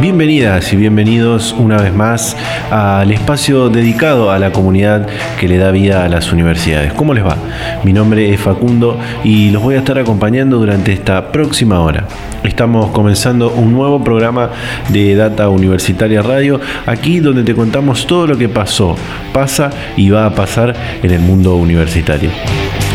[0.00, 2.36] Bienvenidas y bienvenidos una vez más
[2.70, 5.08] al espacio dedicado a la comunidad
[5.40, 6.92] que le da vida a las universidades.
[6.92, 7.36] ¿Cómo les va?
[7.82, 12.06] Mi nombre es Facundo y los voy a estar acompañando durante esta próxima hora.
[12.44, 14.50] Estamos comenzando un nuevo programa
[14.88, 18.94] de Data Universitaria Radio, aquí donde te contamos todo lo que pasó,
[19.32, 22.30] pasa y va a pasar en el mundo universitario.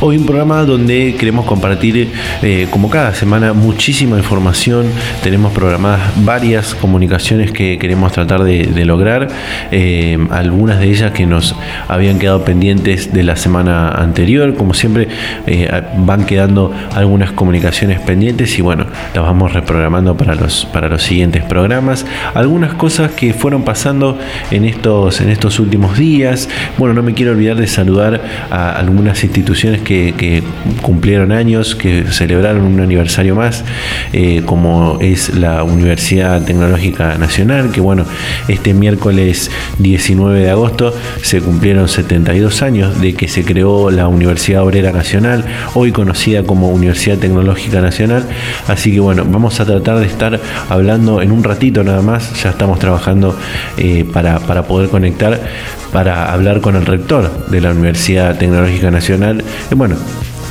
[0.00, 2.10] Hoy un programa donde queremos compartir,
[2.42, 4.86] eh, como cada semana, muchísima información.
[5.22, 9.28] Tenemos programadas varias comunicaciones que queremos tratar de, lograr,
[9.72, 11.54] eh, algunas de ellas que nos
[11.88, 15.08] habían quedado pendientes de la semana anterior, como siempre
[15.46, 21.02] eh, van quedando algunas comunicaciones pendientes y bueno, las vamos reprogramando para los, para los
[21.02, 24.18] siguientes programas, algunas cosas que fueron pasando
[24.50, 29.22] en estos, en estos últimos días, bueno, no me quiero olvidar de saludar a algunas
[29.24, 30.42] instituciones que,
[30.82, 33.64] cumplieron años, que celebraron un aniversario más,
[34.12, 38.04] eh, como es la Universidad Tecnológica Nacional, que bueno,
[38.46, 44.62] este miércoles 19 de agosto se cumplieron 72 años de que se creó la Universidad
[44.62, 48.24] Obrera Nacional, hoy conocida como Universidad Tecnológica Nacional.
[48.68, 52.50] Así que bueno, vamos a tratar de estar hablando en un ratito nada más, ya
[52.50, 53.36] estamos trabajando
[53.76, 55.40] eh, para, para poder conectar,
[55.92, 59.42] para hablar con el rector de la Universidad Tecnológica Nacional.
[59.74, 59.96] Bueno,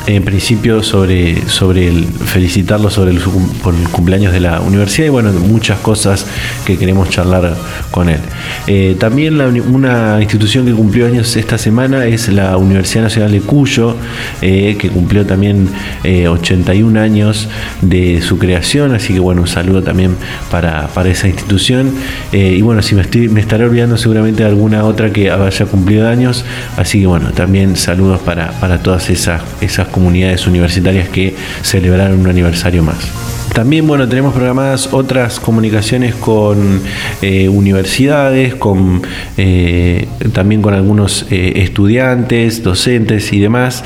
[0.08, 5.10] en principio sobre, sobre el felicitarlo sobre el, por el cumpleaños de la universidad y
[5.10, 6.26] bueno, muchas cosas
[6.66, 7.56] que queremos charlar
[7.92, 8.20] con él.
[8.68, 13.96] Eh, también una institución que cumplió años esta semana es la Universidad Nacional de Cuyo,
[14.42, 15.70] eh, que cumplió también
[16.04, 17.48] 81 eh, años
[17.82, 20.16] de su creación, así que bueno, un saludo también
[20.52, 21.94] para, para esa institución.
[22.32, 26.08] y bueno, si me, estoy, me estaré olvidando seguramente de alguna otra que haya cumplido
[26.08, 26.46] años,
[26.78, 32.28] así que bueno, también saludos para, para todas esas, esas comunidades universitarias que celebraron un
[32.28, 33.35] aniversario más.
[33.56, 36.82] También, bueno, tenemos programadas otras comunicaciones con
[37.22, 39.02] eh, universidades, con
[39.38, 43.86] eh, también con algunos eh, estudiantes, docentes y demás.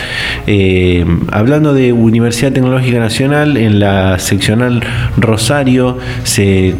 [1.31, 4.81] hablando de Universidad Tecnológica Nacional, en la seccional
[5.17, 6.73] Rosario se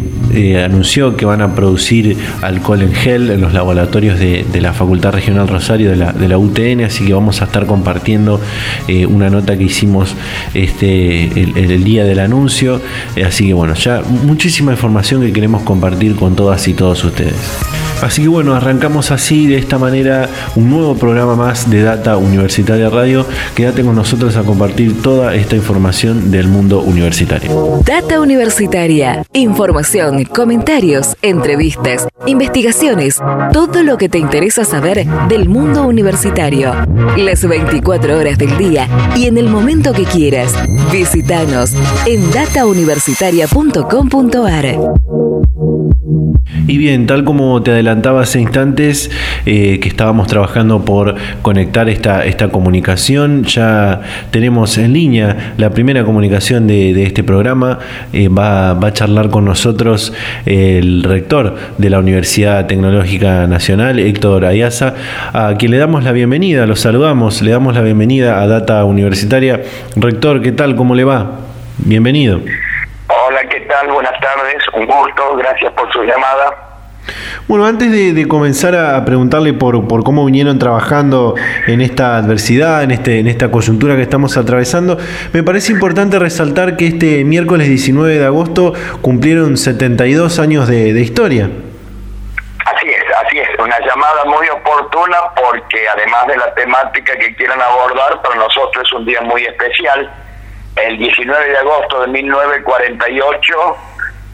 [0.66, 5.48] anunció que van a producir alcohol en gel en los laboratorios de, la Facultad Regional
[5.48, 8.42] Rosario de la, UTN, así que vamos a estar compartiendo
[9.10, 10.16] una nota que hicimos
[10.56, 12.79] este, el día del anuncio
[13.16, 17.36] eh, así que bueno, ya muchísima información que queremos compartir con todas y todos ustedes.
[18.02, 22.90] Así que bueno, arrancamos así, de esta manera, un nuevo programa más de Data Universitaria
[22.90, 23.26] Radio.
[23.56, 27.82] Quédate con nosotros a compartir toda esta información del mundo universitario.
[27.86, 29.26] Data Universitaria.
[29.34, 33.20] Información, comentarios, entrevistas, investigaciones,
[33.52, 36.74] todo lo que te interesa saber del mundo universitario.
[37.18, 38.88] Las 24 horas del día
[39.18, 40.54] y en el momento que quieras.
[40.92, 41.74] Visítanos
[42.06, 42.32] en
[42.70, 44.78] datauniversitaria.com.ar.
[46.68, 49.10] Y bien, tal como te adelantaba hace instantes,
[49.46, 56.04] eh, que estábamos trabajando por conectar esta, esta comunicación, ya tenemos en línea la primera
[56.04, 57.80] comunicación de, este programa.
[58.14, 60.14] Eh, va, va, a charlar con nosotros
[60.46, 64.94] el rector de la Universidad Tecnológica Nacional, Héctor Ayaza,
[65.34, 69.64] a quien le damos la bienvenida, lo saludamos, le damos la bienvenida a Data Universitaria.
[69.96, 70.76] Rector, ¿qué tal?
[70.76, 71.49] ¿Cómo le va?
[71.86, 72.40] Bienvenido.
[73.08, 73.88] Hola, ¿qué tal?
[73.92, 76.70] Buenas tardes, un gusto, gracias por su llamada.
[77.48, 81.36] Bueno, antes de, comenzar a preguntarle por, por, cómo vinieron trabajando
[81.68, 84.98] en esta adversidad, en, este, en esta coyuntura que estamos atravesando,
[85.34, 91.02] me parece importante resaltar que este miércoles 19 de agosto cumplieron 72 años de, de
[91.02, 91.50] historia.
[92.66, 97.60] Así es, así es, una llamada muy oportuna porque además de la temática que quieran
[97.62, 100.12] abordar, para nosotros es un día muy especial
[100.88, 103.78] el 19 de agosto de 1948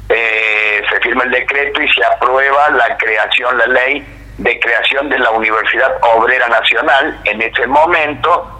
[0.09, 4.05] eh, se firma el decreto y se aprueba la creación, la ley
[4.37, 7.19] de creación de la Universidad Obrera Nacional.
[7.23, 8.55] En ese momento,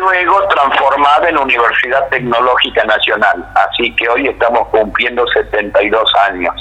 [0.00, 3.44] luego transformada en Universidad Tecnológica Nacional.
[3.54, 6.54] Así que hoy estamos cumpliendo 72 años.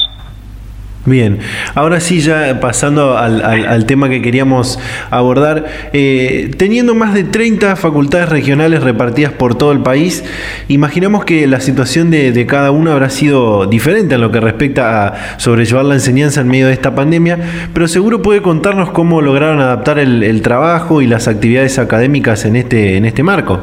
[1.06, 1.40] Bien,
[1.76, 4.80] ahora sí ya pasando al, tema que queríamos
[5.10, 10.24] abordar, eh, teniendo más de 30 facultades regionales repartidas por todo el país,
[10.70, 15.40] imaginamos que la situación de, cada una habrá sido diferente en lo que respecta a
[15.40, 17.38] sobrellevar la enseñanza en medio de esta pandemia,
[17.74, 22.96] pero seguro puede contarnos cómo lograron adaptar el, trabajo y las actividades académicas en este,
[22.96, 23.60] en este marco.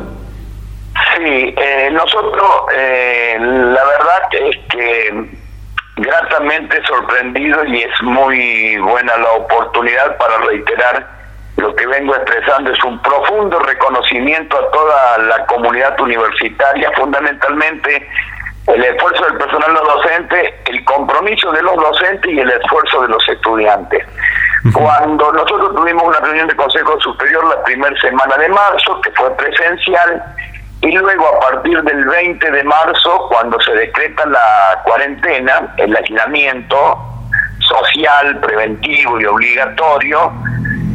[1.17, 2.47] Sí, eh, nosotros,
[2.77, 4.51] eh, la verdad que
[6.31, 11.21] gratamente sorprendido y es muy buena la oportunidad para reiterar
[11.57, 18.09] lo que vengo expresando es un profundo reconocimiento a toda la comunidad universitaria, fundamentalmente
[18.67, 23.09] el esfuerzo del personal no docente, el compromiso de los docentes y el esfuerzo de
[23.09, 24.07] los estudiantes.
[24.73, 29.35] Cuando nosotros tuvimos una reunión de Consejo Superior la primera semana de marzo, que fue
[29.37, 30.23] presencial,
[30.83, 36.99] y luego a partir del 20 de marzo, cuando se decreta la cuarentena, el aislamiento
[37.59, 40.33] social, preventivo y obligatorio,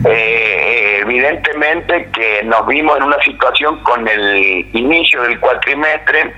[0.05, 6.33] eh, evidentemente que nos vimos en una situación con el inicio del cuatrimestre.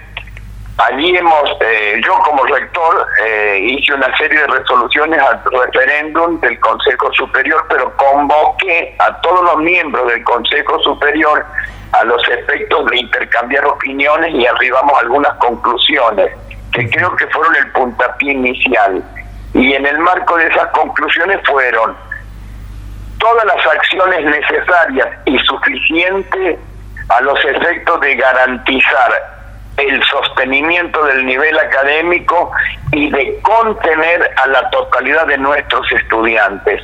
[0.78, 6.60] Allí hemos, eh, yo como rector, eh, hice una serie de resoluciones al referéndum del
[6.60, 11.44] Consejo Superior, pero convoqué a todos los miembros del Consejo Superior
[11.94, 16.32] a los efectos de intercambiar opiniones y arribamos a algunas conclusiones
[16.72, 19.04] que creo que fueron el puntapié inicial.
[19.56, 21.98] Y en el marco de esas conclusiones fueron
[23.18, 26.60] todas las acciones necesarias y suficientes
[27.10, 29.37] a los efectos de garantizar
[29.78, 32.52] el sostenimiento del nivel académico
[32.92, 36.82] y de contener a la totalidad de nuestros estudiantes.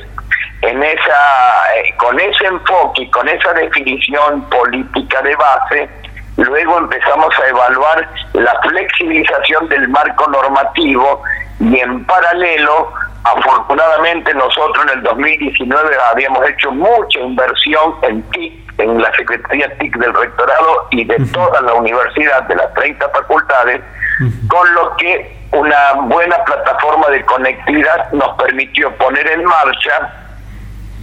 [0.62, 5.90] En esa, eh, con ese enfoque y con esa definición política de base,
[6.36, 11.22] luego empezamos a evaluar la flexibilización del marco normativo
[11.60, 12.92] y en paralelo,
[13.24, 19.96] afortunadamente nosotros en el 2019 habíamos hecho mucha inversión en TIC, en la Secretaría TIC
[19.96, 23.80] del Rectorado y de toda la universidad, de las 30 facultades,
[24.48, 30.12] con lo que una buena plataforma de conectividad nos permitió poner en marcha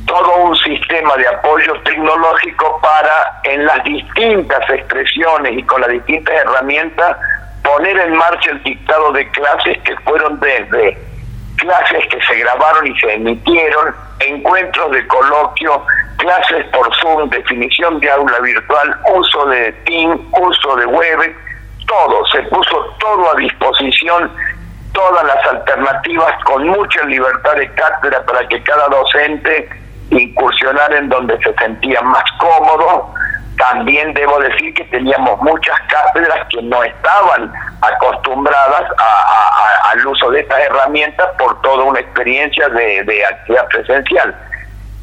[0.06, 6.36] todo un sistema de apoyo tecnológico para en las distintas expresiones y con las distintas
[6.36, 7.18] herramientas
[7.64, 10.98] poner en marcha el dictado de clases que fueron desde
[11.58, 13.96] clases que se grabaron y se emitieron,
[14.28, 15.84] encuentros de coloquio,
[16.18, 21.36] clases por Zoom, definición de aula virtual, uso de Team, uso de web,
[21.88, 24.32] todo, se puso todo a disposición,
[24.94, 29.70] todas las alternativas con mucha libertad de cátedra para que cada docente
[30.12, 33.14] incursionar en donde se sentía más cómodo.
[33.70, 38.86] También debo decir que teníamos muchas cátedras que no estaban acostumbradas
[39.92, 44.36] al uso de estas herramientas por toda una experiencia de, de actividad presencial.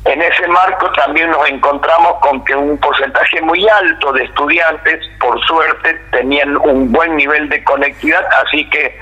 [0.07, 5.41] En ese marco también nos encontramos con que un porcentaje muy alto de estudiantes, por
[5.47, 8.99] suerte, tenían un buen nivel de conectividad, así que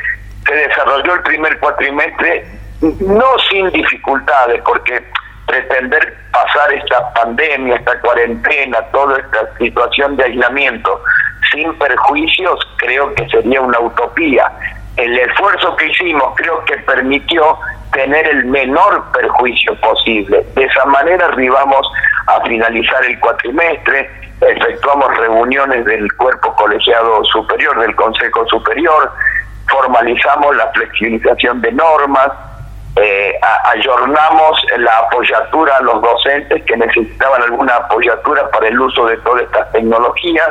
[0.47, 2.45] se desarrolló el primer cuatrimestre
[2.83, 5.03] no sin dificultades, porque
[5.47, 11.03] pretender pasar esta pandemia, esta cuarentena, toda esta situación de aislamiento
[11.53, 14.51] sin perjuicios, creo que sería una utopía.
[14.97, 17.59] El esfuerzo que hicimos creo que permitió
[17.93, 20.45] tener el menor perjuicio posible.
[20.55, 21.87] De esa manera arribamos
[22.27, 24.11] a finalizar el cuatrimestre,
[24.41, 29.13] efectuamos reuniones del cuerpo colegiado superior, del Consejo Superior,
[29.69, 32.29] formalizamos la flexibilización de normas,
[32.97, 39.19] eh, ayornamos la apoyatura a los docentes que necesitaban alguna apoyatura para el uso de
[39.19, 40.49] todas estas tecnologías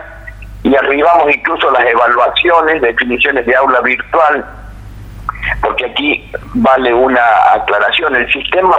[0.61, 4.45] y arribamos incluso las evaluaciones, definiciones de aula virtual,
[5.61, 7.21] porque aquí vale una
[7.53, 8.77] aclaración, el sistema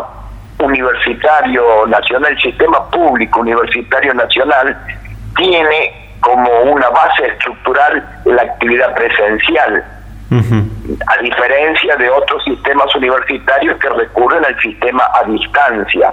[0.58, 4.76] universitario nacional, el sistema público universitario nacional
[5.36, 9.84] tiene como una base estructural la actividad presencial
[10.30, 16.12] a diferencia de otros sistemas universitarios que recurren al sistema a distancia.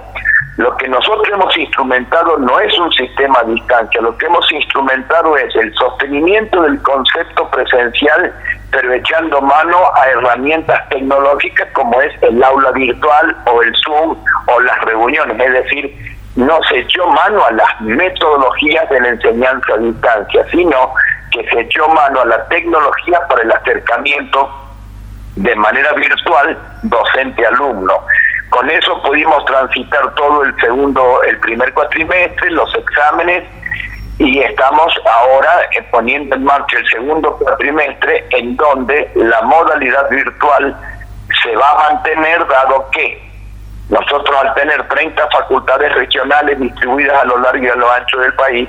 [0.56, 5.36] Lo que nosotros hemos instrumentado no es un sistema a distancia, lo que hemos instrumentado
[5.36, 8.32] es el sostenimiento del concepto presencial,
[8.70, 14.16] pero echando mano a herramientas tecnológicas como es el aula virtual o el Zoom
[14.46, 19.74] o las reuniones, es decir, no se echó mano a las metodologías de la enseñanza
[19.74, 20.94] a distancia, sino
[21.34, 24.48] que se echó mano a la tecnología para el acercamiento
[25.36, 28.06] de manera virtual docente-alumno.
[28.50, 33.42] Con eso pudimos transitar todo el segundo, el primer cuatrimestre, los exámenes,
[34.18, 35.50] y estamos ahora
[35.90, 40.76] poniendo en marcha el segundo trimestre en donde la modalidad virtual
[41.42, 43.20] se va a mantener dado que
[43.88, 48.32] nosotros al tener 30 facultades regionales distribuidas a lo largo y a lo ancho del
[48.34, 48.68] país,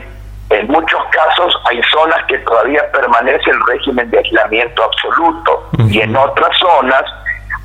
[0.49, 6.15] en muchos casos hay zonas que todavía permanece el régimen de aislamiento absoluto y en
[6.15, 7.03] otras zonas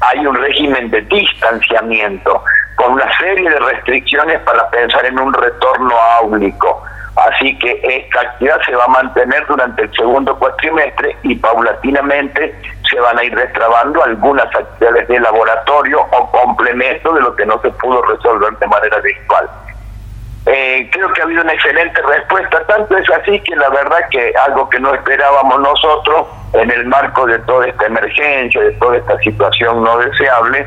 [0.00, 2.42] hay un régimen de distanciamiento
[2.76, 6.82] con una serie de restricciones para pensar en un retorno áulico.
[7.16, 12.54] Así que esta actividad se va a mantener durante el segundo cuatrimestre y paulatinamente
[12.88, 17.60] se van a ir destrabando algunas actividades de laboratorio o complemento de lo que no
[17.60, 19.50] se pudo resolver de manera virtual.
[20.52, 24.32] Eh, creo que ha habido una excelente respuesta, tanto es así que la verdad que
[24.48, 29.16] algo que no esperábamos nosotros en el marco de toda esta emergencia, de toda esta
[29.18, 30.66] situación no deseable,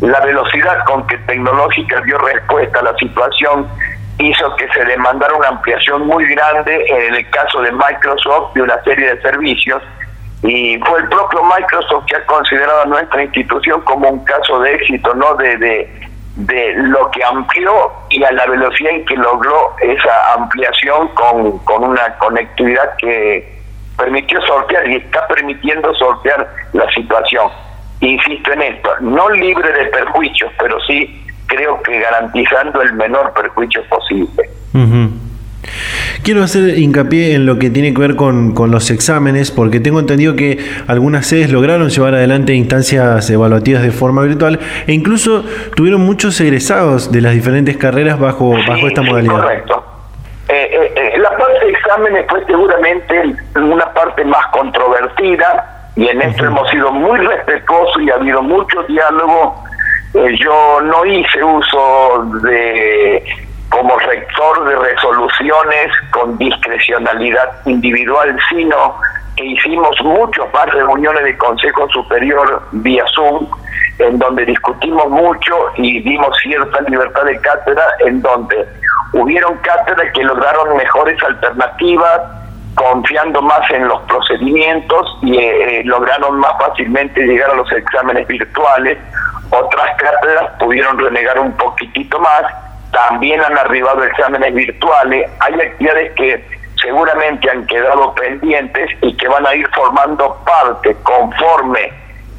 [0.00, 3.68] la velocidad con que tecnológica dio respuesta a la situación
[4.18, 8.82] hizo que se demandara una ampliación muy grande en el caso de Microsoft de una
[8.82, 9.80] serie de servicios
[10.42, 14.74] y fue el propio Microsoft que ha considerado a nuestra institución como un caso de
[14.74, 15.36] éxito, ¿no?
[15.36, 21.08] De, de, de lo que amplió y a la velocidad en que logró esa ampliación
[21.08, 23.54] con, con una conectividad que
[23.96, 27.48] permitió sortear y está permitiendo sortear la situación.
[28.00, 33.82] Insisto en esto, no libre de perjuicios, pero sí creo que garantizando el menor perjuicio
[33.88, 34.50] posible.
[36.22, 40.00] Quiero hacer hincapié en lo que tiene que ver con, con, los exámenes, porque tengo
[40.00, 45.44] entendido que algunas sedes lograron llevar adelante instancias evaluativas de forma virtual e incluso
[45.76, 49.34] tuvieron muchos egresados de las diferentes carreras bajo, bajo esta modalidad.
[49.34, 49.84] Correcto.
[50.48, 56.20] Eh, eh, eh, la parte de exámenes fue seguramente una parte más controvertida y en
[56.20, 59.64] esto hemos sido muy respetuosos y ha habido mucho diálogo
[60.14, 63.24] eh, yo no hice uso de
[63.74, 68.94] como rector de resoluciones con discrecionalidad individual, sino
[69.36, 73.48] que hicimos muchas más reuniones de Consejo Superior vía Zoom,
[73.98, 78.64] en donde discutimos mucho y dimos cierta libertad de cátedra, en donde
[79.12, 82.20] hubieron cátedras que lograron mejores alternativas,
[82.76, 88.98] confiando más en los procedimientos y eh, lograron más fácilmente llegar a los exámenes virtuales.
[89.50, 92.44] Otras cátedras pudieron renegar un poquitito más,
[92.94, 96.44] también han arribado exámenes virtuales, hay actividades que
[96.80, 101.92] seguramente han quedado pendientes y que van a ir formando parte conforme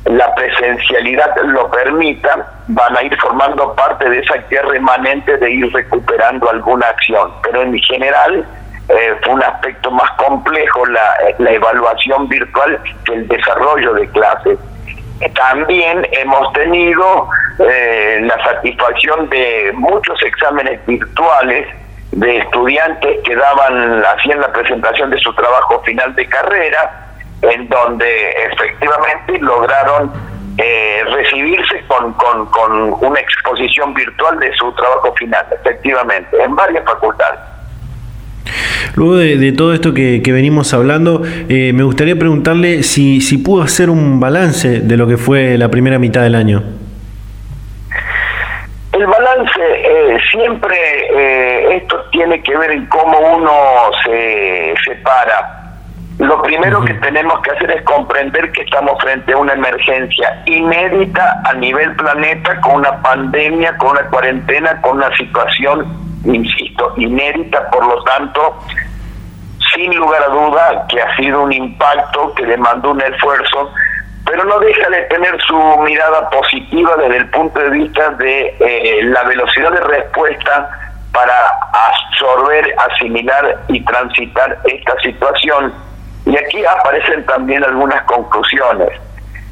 [0.06, 5.74] la presencialidad lo permita, van a ir formando parte de esa actividad remanente de ir
[5.74, 7.32] recuperando alguna acción.
[7.42, 8.46] Pero en general
[8.88, 14.60] eh, fue un aspecto más complejo la, la evaluación virtual que el desarrollo de clases.
[15.34, 17.30] También hemos tenido
[17.60, 21.68] eh, la satisfacción de muchos exámenes virtuales
[22.12, 27.08] de estudiantes que daban, hacían la presentación de su trabajo final de carrera,
[27.42, 30.12] en donde efectivamente lograron
[30.58, 36.84] eh, recibirse con, con, con una exposición virtual de su trabajo final, efectivamente, en varias
[36.86, 37.40] facultades.
[38.96, 43.90] Luego de, todo esto que, venimos hablando, eh, me gustaría preguntarle si, si pudo hacer
[43.90, 46.64] un balance de lo que fue la primera mitad del año.
[48.94, 50.78] El balance eh, siempre
[51.12, 53.52] eh, esto tiene que ver en cómo uno
[54.06, 55.64] se separa.
[56.18, 61.42] Lo primero que tenemos que hacer es comprender que estamos frente a una emergencia inédita
[61.44, 67.86] a nivel planeta, con una pandemia, con una cuarentena, con una situación insisto, inédita, por
[67.86, 68.60] lo tanto,
[69.74, 73.72] sin lugar a duda que ha sido un impacto que demandó un esfuerzo,
[74.25, 79.03] pero no deja de tener su mirada positiva desde el punto de vista de eh,
[79.03, 80.70] la velocidad de respuesta
[81.13, 81.34] para
[81.72, 85.74] absorber, asimilar y transitar esta situación.
[86.25, 88.89] Y aquí aparecen también algunas conclusiones.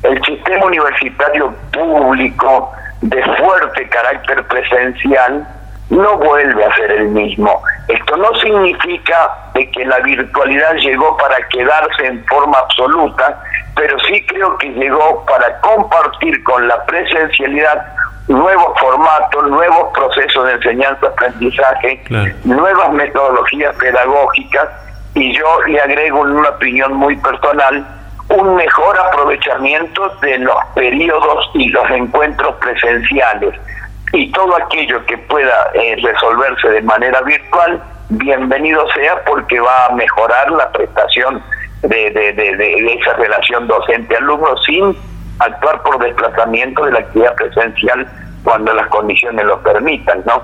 [0.02, 5.48] El sistema universitario público de fuerte carácter presencial
[5.90, 7.62] no vuelve a ser el mismo.
[7.88, 13.40] Esto no significa de que la virtualidad llegó para quedarse en forma absoluta,
[13.76, 17.86] pero sí creo que llegó para compartir con la presencialidad
[18.28, 22.02] nuevos formatos, nuevos procesos de enseñanza-aprendizaje,
[22.46, 24.70] nuevas metodologías pedagógicas
[25.14, 27.86] y yo le agrego en una opinión muy personal
[28.30, 33.54] un mejor aprovechamiento de los periodos y los encuentros presenciales
[34.14, 39.96] y todo aquello que pueda eh, resolverse de manera virtual, bienvenido sea porque va a
[39.96, 41.42] mejorar la prestación
[41.82, 44.96] de, de, esa relación docente-alumno sin
[45.40, 48.08] actuar por desplazamiento de la actividad presencial
[48.44, 50.42] cuando las condiciones lo permitan, ¿no?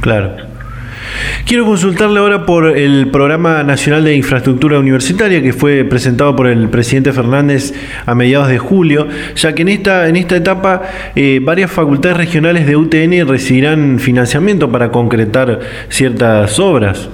[0.00, 0.30] Claro.
[1.46, 6.68] Quiero consultarle ahora por el Programa Nacional de Infraestructura Universitaria que fue presentado por el
[6.68, 7.74] presidente Fernández
[8.06, 10.82] a mediados de julio, ya que en esta, en esta etapa
[11.14, 17.08] eh, varias facultades regionales de UTN recibirán financiamiento para concretar ciertas obras.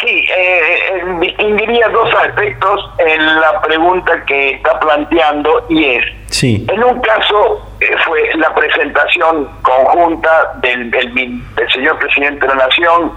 [0.00, 6.66] Sí, eh, distinguiría dos aspectos en la pregunta que está planteando y es, sí.
[6.72, 7.71] en un caso
[8.04, 13.12] fue la presentación conjunta del, del, señor presidente de la Nación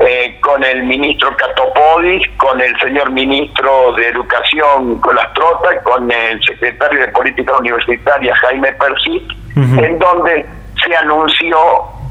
[0.00, 7.00] eh, con el ministro Catopodis, con el señor ministro de Educación Colastrota, con el secretario
[7.00, 10.46] de Política Universitaria Jaime Persit, en donde
[10.84, 11.56] se anunció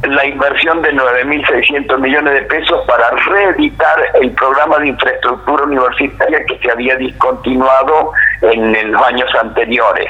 [0.07, 6.57] la inversión de 9.600 millones de pesos para reeditar el programa de infraestructura universitaria que
[6.59, 10.07] se había discontinuado en los años anteriores.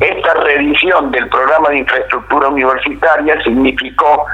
[0.00, 4.26] Esta reedición del programa de infraestructura universitaria significó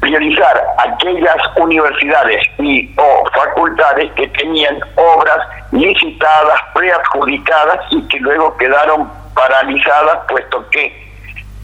[0.00, 5.38] priorizar aquellas universidades y o facultades que tenían obras
[5.72, 11.07] licitadas, preadjudicadas y que luego quedaron paralizadas puesto que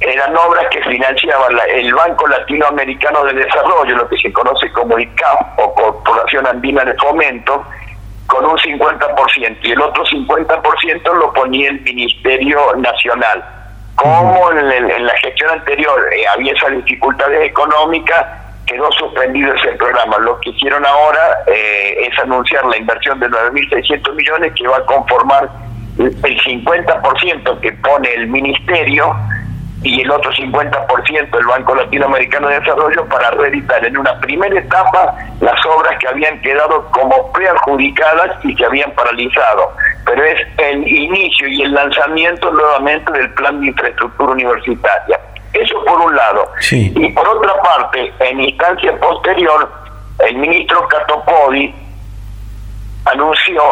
[0.05, 5.59] eran obras que financiaba el Banco Latinoamericano de Desarrollo, lo que se conoce como ICAP
[5.59, 7.65] o Corporación Andina de Fomento,
[8.27, 13.45] con un 50% y el otro 50% lo ponía el Ministerio Nacional.
[13.97, 18.27] Como en, la gestión anterior eh, había esas dificultades económicas,
[18.67, 20.19] quedó suspendido ese programa.
[20.19, 24.85] Lo que hicieron ahora eh, es anunciar la inversión de 9.600 millones que va a
[24.87, 25.49] conformar
[25.99, 29.15] el 50% que pone el Ministerio
[29.85, 35.15] y el otro 50% el Banco Latinoamericano de Desarrollo para reeditar en una primera etapa
[35.41, 39.73] las obras que habían quedado como preadjudicadas y que habían paralizado.
[40.07, 45.21] Pero es el inicio y el lanzamiento nuevamente del plan de infraestructura universitaria.
[45.53, 46.51] Eso por un lado.
[46.71, 49.71] Y por otra parte, en instancia posterior,
[50.27, 51.75] el ministro Catopodi
[53.05, 53.63] anunció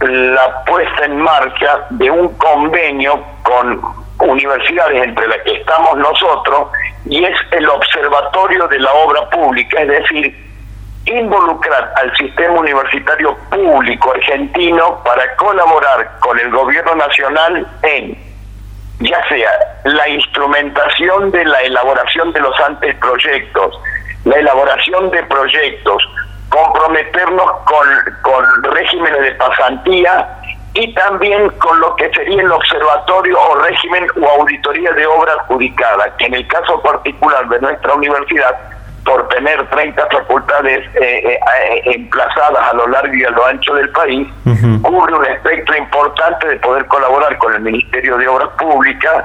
[0.00, 6.68] la puesta en marcha de un convenio con universidades entre las que estamos nosotros
[7.06, 10.50] y es el observatorio de la obra pública, es decir,
[11.06, 18.30] involucrar al sistema universitario público argentino para colaborar con el gobierno nacional en
[19.00, 19.50] ya sea
[19.84, 23.80] la instrumentación de la elaboración de los anteproyectos,
[24.24, 26.02] la elaboración de proyectos,
[26.50, 27.88] comprometernos con,
[28.20, 30.39] con regímenes de pasantía
[30.74, 36.14] y también con lo que sería el observatorio o régimen o auditoría de obra adjudicada,
[36.16, 38.56] que en el caso particular de nuestra universidad,
[39.04, 43.74] por tener 30 facultades eh, eh, eh, emplazadas a lo largo y a lo ancho
[43.74, 44.28] del país,
[44.82, 49.24] cubre un espectro importante de poder colaborar con el Ministerio de Obras Públicas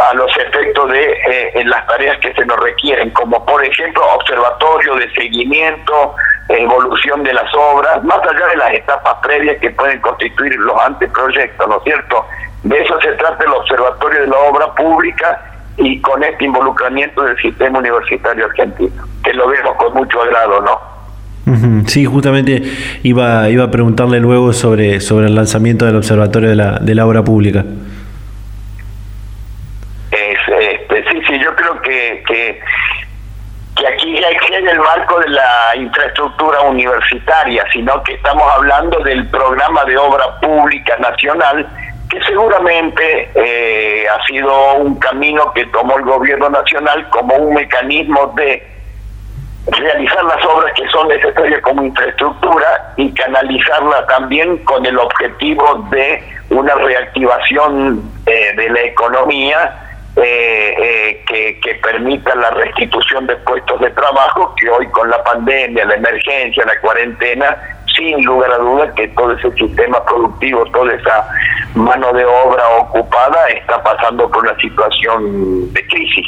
[0.00, 4.96] a los efectos de en las tareas que se nos requieren, como por ejemplo observatorio
[4.96, 6.14] de seguimiento,
[6.48, 11.68] evolución de las obras, más allá de las etapas previas que pueden constituir los anteproyectos,
[11.68, 12.26] ¿no es cierto?
[12.64, 15.40] De eso se trata el Observatorio de la Obra Pública
[15.76, 20.94] y con este involucramiento del sistema universitario argentino, que lo vemos con mucho agrado, ¿no?
[21.86, 22.62] Sí, justamente
[23.02, 27.06] iba, iba a preguntarle luego sobre, sobre el lanzamiento del Observatorio de la, de la
[27.06, 27.64] Obra Pública.
[31.38, 32.60] Yo creo que, que
[33.86, 39.84] aquí ya excede el marco de la infraestructura universitaria, sino que estamos hablando del programa
[39.84, 41.66] de obra pública nacional,
[42.10, 48.32] que seguramente eh, ha sido un camino que tomó el gobierno nacional como un mecanismo
[48.36, 48.74] de
[49.66, 56.22] realizar las obras que son necesarias como infraestructura y canalizarla también con el objetivo de
[56.50, 59.84] una reactivación eh, de la economía
[60.16, 60.63] eh,
[61.34, 65.96] que, que permita la restitución de puestos de trabajo que hoy con la pandemia, la
[65.96, 67.56] emergencia, la cuarentena,
[67.96, 71.28] sin lugar a dudas que todo ese sistema productivo, toda esa
[71.74, 76.26] mano de obra ocupada está pasando por una situación de crisis.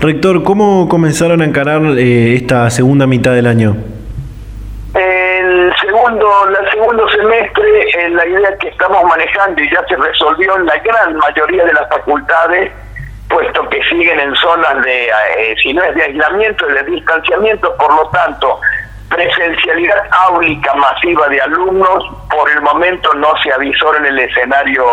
[0.00, 3.76] Rector, ¿cómo comenzaron a encarar eh, esta segunda mitad del año?
[4.94, 10.56] El segundo, el segundo semestre, eh, la idea que estamos manejando y ya se resolvió
[10.56, 12.70] en la gran mayoría de las facultades,
[13.34, 17.76] puesto que siguen en zonas de, eh, si no es de aislamiento, es de distanciamiento,
[17.76, 18.60] por lo tanto,
[19.08, 24.84] presencialidad áulica masiva de alumnos, por el momento no se avisó en el escenario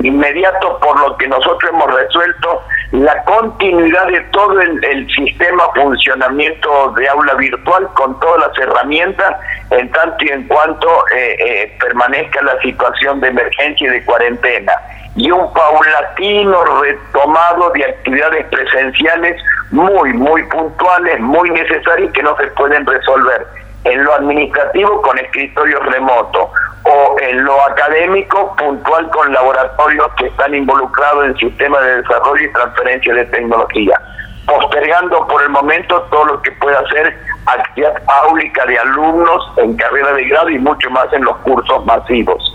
[0.00, 2.62] inmediato, por lo que nosotros hemos resuelto
[2.92, 9.36] la continuidad de todo el, sistema funcionamiento de aula virtual con todas las herramientas
[9.70, 14.72] en tanto y en cuanto eh, eh, permanezca la situación de emergencia y de cuarentena
[15.18, 22.46] y un paulatino retomado de actividades presenciales muy, muy puntuales, muy necesarias que no se
[22.52, 23.46] pueden resolver
[23.82, 26.48] en lo administrativo con escritorios remotos
[26.84, 32.52] o en lo académico puntual con laboratorios que están involucrados en sistemas de desarrollo y
[32.52, 34.00] transferencia de tecnología,
[34.46, 40.12] postergando por el momento todo lo que pueda ser actividad áulica de alumnos en carrera
[40.12, 42.54] de grado y mucho más en los cursos masivos.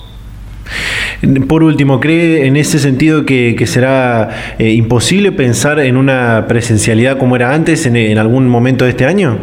[1.47, 7.36] Por último, ¿cree en ese sentido que, será eh, imposible pensar en una presencialidad como
[7.36, 9.38] era antes en algún momento de este año?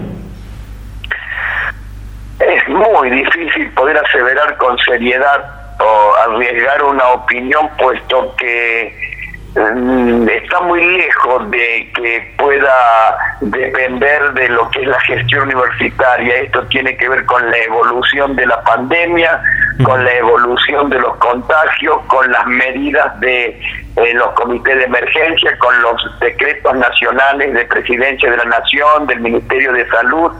[3.01, 9.10] muy difícil poder aseverar con seriedad o arriesgar una opinión, puesto que
[9.57, 16.35] está muy lejos de que pueda depender de lo que es la gestión universitaria.
[16.37, 19.43] Esto tiene que ver con la evolución de la pandemia,
[19.83, 23.61] con la evolución de los contagios, con las medidas de
[23.97, 29.21] eh, los comités de emergencia, con los decretos nacionales de presidencia de la nación, del
[29.21, 30.33] Ministerio de Salud,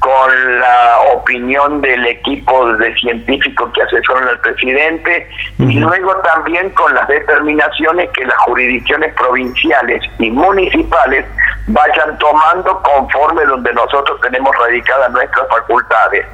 [0.00, 6.92] con la opinión del equipo de científicos que asesoran al presidente y luego también con
[6.94, 11.26] las determinaciones que las jurisdicciones provinciales y municipales
[11.66, 16.26] vayan tomando conforme donde nosotros tenemos radicadas nuestras facultades.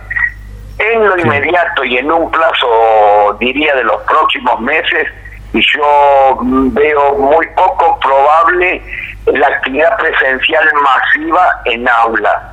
[0.78, 5.08] En lo inmediato y en un plazo, diría, de los próximos meses,
[5.52, 8.82] yo veo muy poco probable
[9.26, 12.52] la actividad presencial masiva en aula.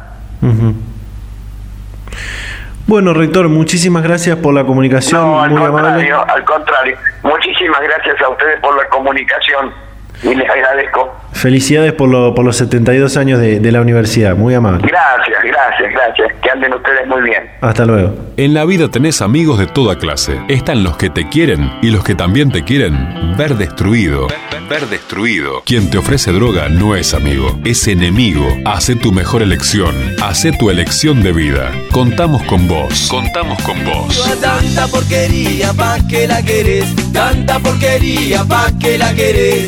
[2.85, 5.21] Bueno, rector, muchísimas gracias por la comunicación.
[5.21, 6.97] No, al contrario, al contrario.
[7.23, 9.73] Muchísimas gracias a ustedes por la comunicación
[10.23, 11.11] y les agradezco.
[11.33, 14.87] Felicidades por, lo, por los 72 años de, de la universidad, muy amable.
[14.87, 16.33] Gracias, gracias, gracias.
[16.41, 17.43] Que anden ustedes muy bien.
[17.61, 18.15] Hasta luego.
[18.37, 20.39] En la vida tenés amigos de toda clase.
[20.47, 24.27] Están los que te quieren y los que también te quieren ver destruido.
[24.69, 25.61] Ver destruido.
[25.65, 28.47] Quien te ofrece droga no es amigo, es enemigo.
[28.65, 29.93] Hace tu mejor elección.
[30.23, 31.71] Hace tu elección de vida.
[31.91, 33.07] Contamos con vos.
[33.09, 34.39] Contamos con vos.
[34.41, 36.85] Tanta porquería pa' que la querés.
[37.11, 39.67] Tanta porquería pa' que la querés.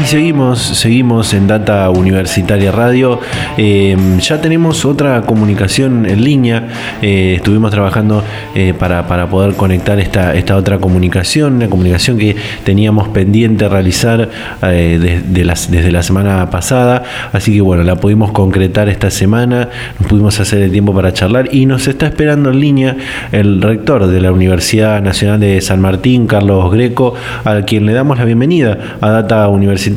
[0.00, 3.18] Y seguimos, seguimos en Data Universitaria Radio.
[3.56, 6.68] Em, ya tenemos otra comunicación en línea.
[7.02, 8.22] Eh, estuvimos trabajando
[8.54, 14.28] eh, para, poder conectar esta, esta otra comunicación, una comunicación que teníamos pendiente realizar
[14.62, 17.02] eh, desde la semana pasada.
[17.32, 19.68] Así que bueno, la pudimos concretar esta semana,
[20.08, 22.96] pudimos hacer el tiempo para charlar y nos está esperando en línea
[23.32, 28.16] el rector de la Universidad Nacional de San Martín, Carlos Greco, a quien le damos
[28.16, 29.87] la bienvenida a Data Universitaria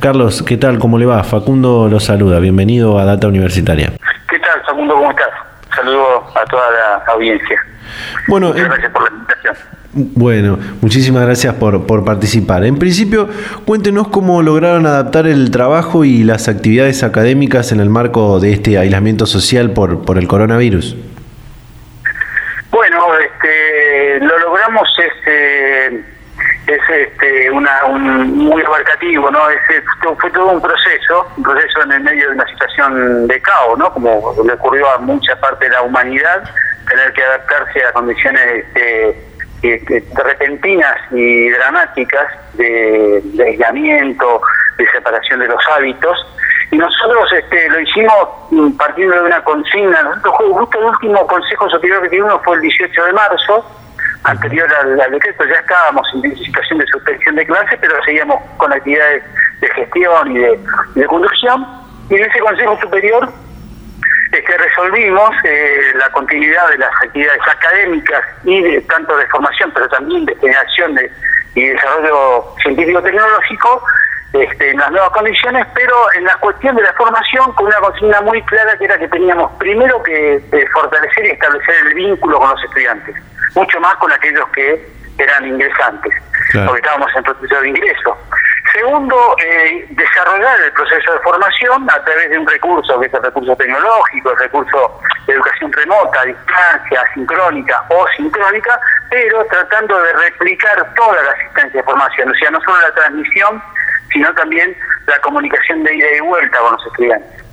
[0.00, 0.78] Carlos, ¿qué tal?
[0.78, 1.24] ¿Cómo le va?
[1.24, 2.38] Facundo lo saluda.
[2.38, 3.92] Bienvenido a Data Universitaria.
[4.28, 4.94] ¿Qué tal, Facundo?
[4.94, 5.28] ¿Cómo estás?
[5.74, 7.60] Saludo a toda la audiencia.
[8.28, 9.56] Bueno, Muchas gracias por la invitación.
[9.92, 12.64] Bueno, muchísimas gracias por, por, participar.
[12.64, 13.28] En principio,
[13.64, 18.76] cuéntenos cómo lograron adaptar el trabajo y las actividades académicas en el marco de este
[18.76, 20.96] aislamiento social por, por el coronavirus.
[22.70, 26.15] Bueno, este, lo logramos este,
[26.66, 29.38] es este, una, un, muy abarcativo, ¿no?
[29.50, 29.60] Es,
[30.18, 33.92] fue todo un proceso, un proceso en el medio de una situación de caos, ¿no?
[33.92, 36.42] Como le ocurrió a mucha parte de la humanidad,
[36.88, 39.26] tener que adaptarse a condiciones este,
[39.62, 44.40] este repentinas y dramáticas de, aislamiento,
[44.76, 46.18] de separación de los hábitos.
[46.72, 50.02] Y nosotros este, lo hicimos partiendo de una consigna.
[50.02, 53.64] Nosotros, justo el último Consejo Superior que tuvimos fue el 18 de marzo,
[54.26, 59.22] anterior al, decreto ya estábamos en situación de suspensión de clases, pero seguíamos con actividades
[59.60, 61.66] de gestión y de, conducción.
[62.10, 63.28] Y en ese Consejo Superior
[64.32, 69.88] este, resolvimos eh, la continuidad de las actividades académicas y de, tanto de formación, pero
[69.88, 70.98] también de generación
[71.54, 73.82] y desarrollo científico-tecnológico
[74.42, 78.20] este, en las nuevas condiciones, pero en la cuestión de la formación con una consigna
[78.22, 82.50] muy clara que era que teníamos primero que eh, fortalecer y establecer el vínculo con
[82.50, 83.16] los estudiantes
[83.56, 84.86] mucho más con aquellos que
[85.18, 86.12] eran ingresantes,
[86.52, 88.16] porque estábamos en proceso de ingreso.
[88.72, 93.22] Segundo, eh, desarrollar el proceso de formación a través de un recurso, que es el
[93.22, 100.12] recurso tecnológico, el recurso de educación remota, a distancia, asincrónica o sincrónica, pero tratando de
[100.12, 103.62] replicar toda la asistencia de formación, o sea, no solo la transmisión,
[104.12, 107.44] sino también la comunicación de ida y vuelta con los estudiantes.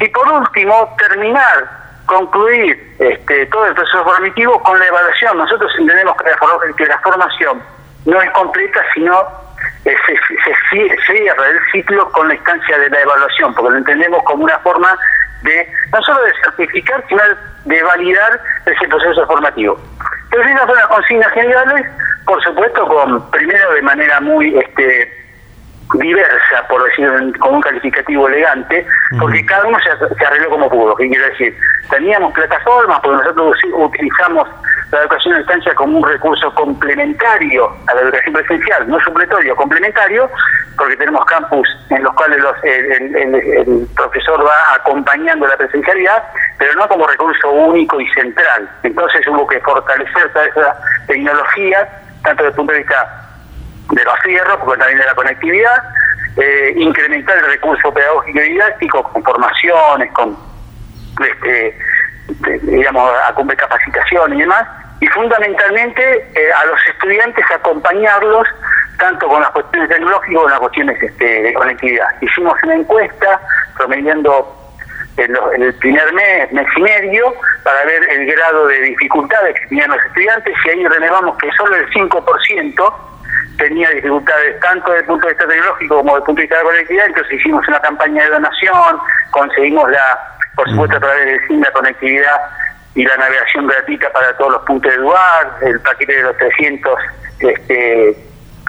[0.00, 1.68] Y por último, terminar,
[2.06, 5.38] concluir este, todo el proceso formativo con la evaluación.
[5.38, 7.62] Nosotros entendemos que la, formación
[8.06, 9.26] no es completa, sino
[9.84, 14.44] se, se, cierra el ciclo con la instancia de la evaluación, porque lo entendemos como
[14.44, 14.96] una forma
[15.42, 17.22] de no solo de certificar, sino
[17.64, 19.78] de validar ese proceso formativo.
[20.24, 21.86] Entonces esas son las consignas generales,
[22.24, 25.17] por supuesto, con primero de manera muy este,
[25.94, 28.86] diversa, por decirlo con un calificativo elegante,
[29.18, 30.94] porque cada uno se, arregló como pudo.
[30.96, 31.56] ¿Qué quiere decir?
[31.90, 34.48] Teníamos plataformas, porque nosotros utilizamos
[34.90, 40.30] la educación a distancia como un recurso complementario a la educación presencial, no supletorio, complementario,
[40.76, 46.22] porque tenemos campus en los cuales el, profesor va acompañando la presencialidad,
[46.58, 48.68] pero no como recurso único y central.
[48.82, 51.88] Entonces hubo que fortalecer toda esa tecnología,
[52.22, 53.27] tanto desde el punto de vista
[53.90, 55.82] de los fierros, porque también de la conectividad,
[56.36, 60.36] eh, incrementar el recurso pedagógico y didáctico con formaciones, con
[61.24, 61.76] este,
[62.62, 64.64] digamos, a capacitación y demás,
[65.00, 68.46] y fundamentalmente eh, a los estudiantes acompañarlos
[68.98, 72.08] tanto con las cuestiones tecnológicas como las cuestiones este, de conectividad.
[72.20, 73.40] Hicimos una encuesta
[73.76, 74.54] promediando
[75.16, 79.90] en, el primer mes, mes y medio, para ver el grado de dificultades que tenían
[79.90, 82.94] los estudiantes y ahí relevamos que solo el 5%
[83.56, 86.56] tenía dificultades tanto desde el punto de vista tecnológico como desde el punto de vista
[86.56, 88.98] de la conectividad, entonces hicimos una campaña de donación,
[89.30, 92.40] conseguimos la, por supuesto a través de la conectividad
[92.94, 96.94] y la navegación gratuita para todos los puntos de lugar, el paquete de los 300
[97.40, 98.10] este,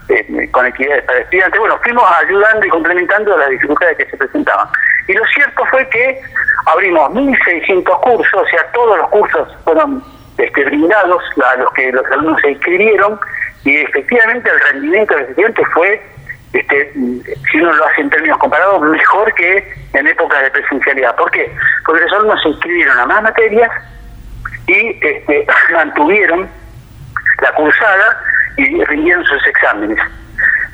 [0.09, 1.59] eh, conectividades para estudiantes.
[1.59, 4.67] Bueno, fuimos ayudando y complementando las dificultades que se presentaban.
[5.07, 6.21] Y lo cierto fue que
[6.65, 10.03] abrimos 1.600 cursos, o sea, todos los cursos fueron
[10.37, 13.19] este, brindados a los que los alumnos se inscribieron
[13.65, 16.01] y efectivamente el rendimiento de los fue,
[16.53, 21.15] este, si uno lo hace en términos comparados, mejor que en épocas de presencialidad.
[21.15, 21.51] ¿Por qué?
[21.85, 23.71] Porque los alumnos se inscribieron a más materias
[24.67, 26.49] y este, mantuvieron
[27.41, 28.23] la cursada
[28.57, 29.99] y rindieron sus exámenes.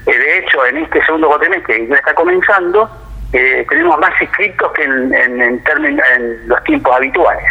[0.05, 2.89] Eh, de hecho, en este segundo cuatrimestre que ya está comenzando,
[3.33, 7.45] eh, tenemos más inscritos que en, en, en los tiempos habituales.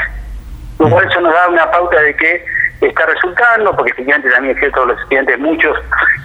[0.79, 2.45] Lo cual eso nos da una pauta de que
[2.81, 5.77] está resultando, porque efectivamente también es cierto, los estudiantes, muchos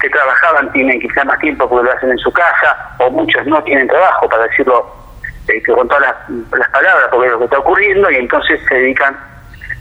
[0.01, 3.63] que trabajaban tienen quizá más tiempo porque lo hacen en su casa, o muchos no
[3.63, 4.93] tienen trabajo, para decirlo
[5.47, 6.15] eh, con todas
[6.51, 9.17] las, palabras, porque es lo que está ocurriendo, y entonces se dedican,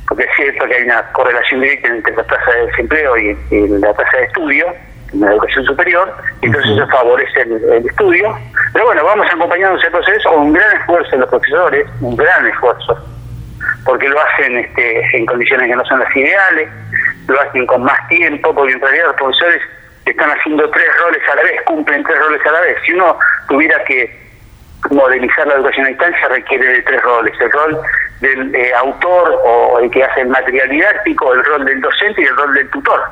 [0.07, 3.37] porque es cierto que hay una correlación directa entre la tasa de desempleo y,
[3.81, 4.67] la tasa de estudio,
[5.13, 8.37] en la educación superior, y entonces eso favorece el, estudio.
[8.73, 13.18] Pero bueno, vamos acompañando ese proceso, un gran esfuerzo de los profesores, un gran esfuerzo
[13.89, 16.69] porque lo hacen este, en condiciones que no son las ideales,
[17.27, 19.63] lo hacen con más tiempo, porque en realidad los profesores
[20.05, 22.77] están haciendo tres roles a la vez, cumplen tres roles a la vez.
[22.85, 24.29] Si uno tuviera que
[24.91, 27.81] modelizar la educación a distancia requiere de tres roles, el rol
[28.21, 32.27] del eh, autor o el que hace el material didáctico, el rol del docente y
[32.27, 33.03] el rol del tutor,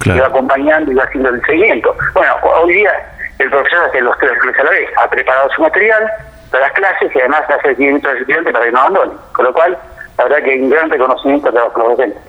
[0.00, 1.96] que va acompañando y va haciendo el seguimiento.
[2.12, 2.92] Bueno, hoy día
[3.40, 6.08] el profesor hace los tres roles a la vez, ha preparado su material,
[6.52, 9.12] las clases y además hace el seguimiento del estudiante para que no abandone.
[9.32, 9.76] Con lo cual,
[10.18, 12.22] la verdad que hay un gran reconocimiento de los docentes.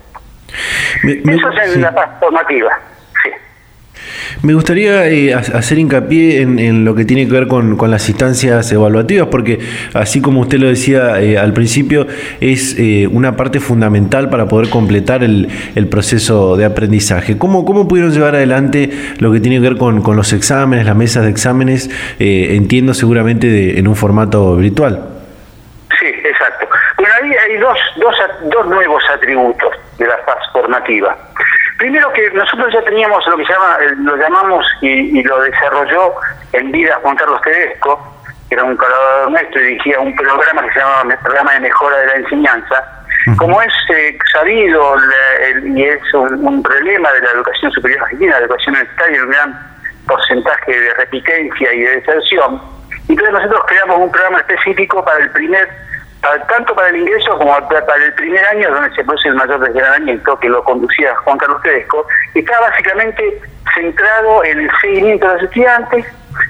[1.02, 2.78] Eso es en la paz formativa.
[4.42, 9.28] Me gustaría eh, hacer hincapié en, lo que tiene que ver con, las instancias evaluativas,
[9.28, 9.58] porque
[9.94, 12.06] así como usted lo decía eh, al principio,
[12.40, 15.48] es eh, una parte fundamental para poder completar el,
[15.90, 17.38] proceso de aprendizaje.
[17.38, 21.24] ¿Cómo, ¿Cómo pudieron llevar adelante lo que tiene que ver con, los exámenes, las mesas
[21.24, 21.90] de exámenes?
[22.18, 25.02] entiendo seguramente en un formato virtual.
[25.98, 26.68] Sí, exacto.
[26.98, 31.16] Bueno, ahí hay dos, dos, dos nuevos atributos de la fase formativa.
[31.78, 36.14] Primero que nosotros ya teníamos lo que llama, lo llamamos y, lo desarrolló
[36.52, 38.00] en vida Juan Carlos Tedesco,
[38.48, 41.60] que era un colaborador nuestro y dirigía un programa que se llamaba el Programa de
[41.60, 42.84] Mejora de la Enseñanza.
[43.38, 44.94] Como es eh, sabido
[45.64, 50.80] y es un, problema de la educación superior argentina, la educación universitaria, un gran porcentaje
[50.80, 52.62] de repitencia y de deserción,
[53.08, 55.68] entonces nosotros creamos un programa específico para el primer
[56.48, 60.38] tanto para el ingreso como para el primer año donde se produce el mayor desgranamiento,
[60.38, 63.40] que lo conducía Juan Carlos Tedesco, está básicamente
[63.74, 66.06] centrado en el seguimiento de los estudiantes,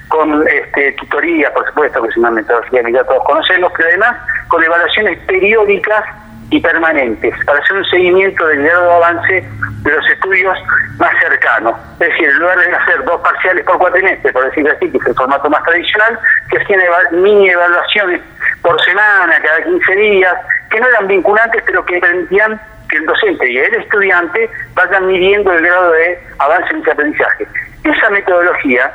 [0.09, 4.17] con este, tutoría, por supuesto, que es una metodología que ya todos conocemos, pero además
[4.47, 6.03] con evaluaciones periódicas
[6.49, 9.49] y permanentes, para hacer un seguimiento del grado de avance
[9.81, 10.57] de los estudios
[10.97, 11.75] más cercanos.
[11.99, 15.05] Es decir, en lugar de hacer dos parciales por cuatrimestre, por decirlo así, que es
[15.07, 16.17] el formato más tradicional,
[16.49, 18.21] que hacían mini evaluaciones
[18.67, 20.35] por semana, cada 15 días,
[20.69, 25.53] que no eran vinculantes, pero que permitían que el docente y el estudiante vayan midiendo
[25.53, 27.47] el grado de avance en ese aprendizaje.
[27.85, 28.91] Esa metodología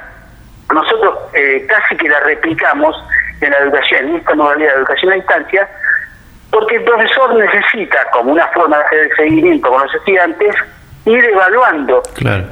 [0.70, 2.94] nosotros eh, casi que la replicamos
[3.40, 5.68] en la educación, en esta modalidad de educación a distancia,
[6.50, 10.54] porque el profesor necesita, como una forma de hacer seguimiento con los estudiantes,
[11.04, 12.02] ir evaluando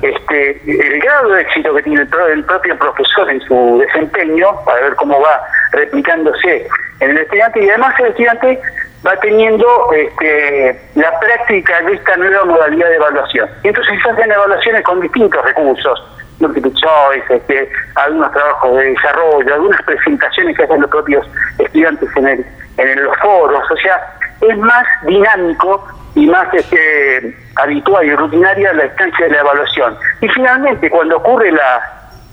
[0.03, 4.95] este el grado de éxito que tiene el, propio profesor en su desempeño para ver
[4.97, 5.41] cómo va
[5.73, 6.67] replicándose
[6.99, 8.61] en el estudiante y además el estudiante
[9.07, 13.49] va teniendo este, la práctica de esta nueva modalidad de evaluación.
[13.63, 16.05] Y entonces se hacen evaluaciones con distintos recursos,
[16.41, 21.27] multiple choice, este, algunos trabajos de desarrollo, algunas presentaciones que hacen los propios
[21.59, 28.05] estudiantes en, el, en los foros, o sea, es más dinámico y más este, habitual
[28.05, 29.97] y rutinaria la instancia de la evaluación.
[30.21, 31.81] Y finalmente, cuando ocurre la,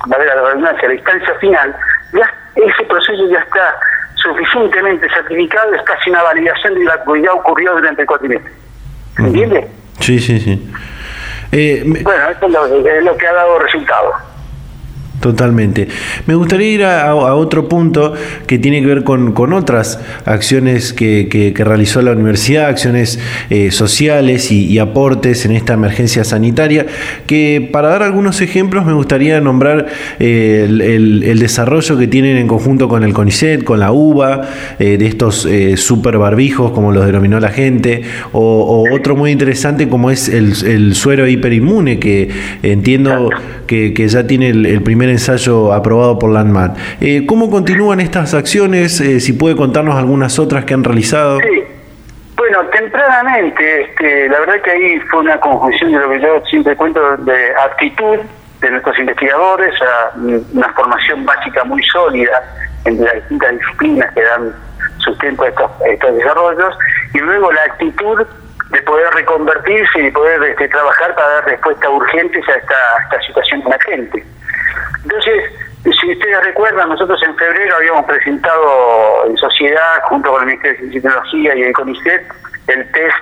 [0.08, 1.76] la, la redundancia, la instancia final,
[2.13, 3.76] ya ese proceso ya está
[4.16, 8.52] suficientemente certificado, es casi una validación de lo que ya ocurrió durante el cuatrimestre.
[9.20, 9.68] ¿Entiende?
[10.00, 10.74] Sí, sí, sí.
[11.52, 14.13] Eh, bueno, esto es lo que ha dado resultado.
[15.19, 15.88] Totalmente.
[16.27, 18.13] Me gustaría ir a, otro punto
[18.45, 24.77] que tiene que ver con, otras acciones que, realizó la universidad, acciones eh, sociales y,
[24.77, 26.86] aportes en esta emergencia sanitaria,
[27.25, 29.88] que para dar algunos ejemplos me gustaría nombrar
[30.19, 34.41] eh, el, desarrollo que tienen en conjunto con el CONICET, con la UBA,
[34.77, 38.03] eh, de estos super barbijos, como los denominó la gente,
[38.34, 42.30] o, otro muy interesante como es el, suero hiperinmune, que
[42.62, 43.30] entiendo
[43.67, 46.77] que, ya tiene el primer ensayo aprobado por la ANMAT.
[47.01, 48.99] Eh, ¿Cómo continúan estas acciones?
[49.01, 51.39] Eh, si puede contarnos algunas otras que han realizado.
[51.39, 51.63] Sí.
[52.36, 56.75] Bueno, tempranamente, este, la verdad que ahí fue una conjunción de lo que yo siempre
[56.75, 58.19] cuento de actitud
[58.62, 59.73] de nuestros investigadores,
[60.53, 62.41] una formación básica muy sólida
[62.86, 64.53] en las distintas disciplinas que dan
[64.99, 66.77] sustento a estos, estos desarrollos,
[67.13, 68.25] y luego la actitud
[68.69, 73.21] de poder reconvertirse y poder este, trabajar para dar respuestas urgentes a esta, a esta
[73.27, 74.23] situación emergente.
[75.03, 75.43] Entonces,
[75.84, 80.77] si ustedes recuerdan, nosotros en febrero habíamos presentado en sociedad, junto con el Ministerio de
[80.80, 82.23] Ciencia y Tecnología y el CONICET,
[82.67, 83.17] el test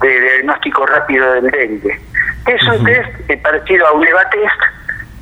[0.00, 2.00] de diagnóstico rápido del dengue.
[2.46, 4.60] Es un test parecido a un EVA test,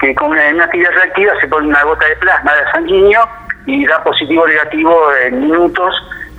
[0.00, 3.28] que con una actividad reactiva se pone una gota de plasma de sanguíneo
[3.66, 5.94] y da positivo o negativo en minutos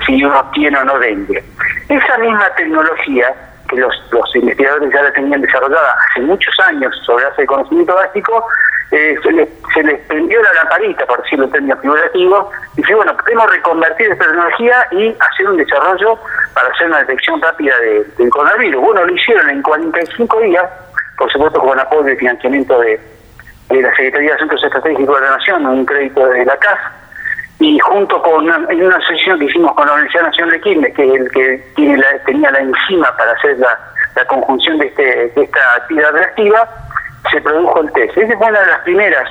[0.05, 1.43] si uno tiene o no dengue.
[1.89, 3.33] Esa misma tecnología
[3.69, 7.95] que los, los investigadores ya la tenían desarrollada hace muchos años sobre base de conocimiento
[7.95, 8.45] básico,
[8.91, 12.95] eh, se, les, se les prendió la lamparita, por decirlo en términos figurativos, y dice,
[12.95, 16.19] bueno, podemos reconvertir esta tecnología y hacer un desarrollo
[16.53, 18.81] para hacer una detección rápida de, del coronavirus.
[18.81, 20.69] Bueno, lo hicieron en 45 días,
[21.17, 22.99] por supuesto con apoyo y financiamiento de,
[23.69, 26.79] la Secretaría de Asuntos Estratégicos de la Nación, un crédito de la CAS,
[27.59, 30.93] y junto con una, en una sesión que hicimos con la Universidad Nacional de Quilmes,
[30.93, 33.79] que es el que tiene la, tenía la enzima para hacer la,
[34.15, 35.03] la conjunción de, este,
[35.35, 36.69] de esta actividad reactiva,
[37.31, 38.17] se produjo el test.
[38.17, 39.29] Esa fue una de las primeras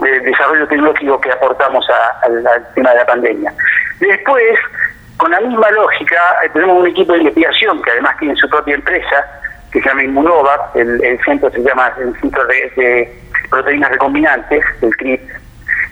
[0.00, 1.86] de desarrollo tecnológico que aportamos
[2.22, 3.52] al tema de la pandemia.
[4.00, 4.58] Después,
[5.16, 8.74] con la misma lógica, eh, tenemos un equipo de investigación que además tiene su propia
[8.74, 9.24] empresa,
[9.72, 13.12] que se llama Inmunova, el, centro se llama el Centro de,
[13.50, 15.20] Proteínas Recombinantes, el CRIP.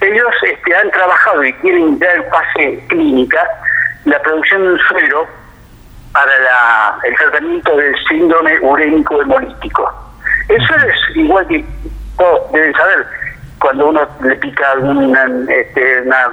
[0.03, 3.39] Ellos este, han trabajado y quieren ya en fase clínica
[4.03, 5.27] la producción de un suero
[6.11, 9.89] para el tratamiento del síndrome urénico hemolítico.
[10.49, 11.63] Eso es igual que
[12.17, 13.07] todos deben saber,
[13.59, 16.31] cuando uno le pica alguna este, una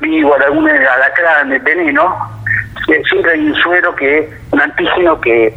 [0.00, 2.40] víbora, algún alacrán, veneno,
[3.06, 5.54] siempre hay un suero que, un antígeno que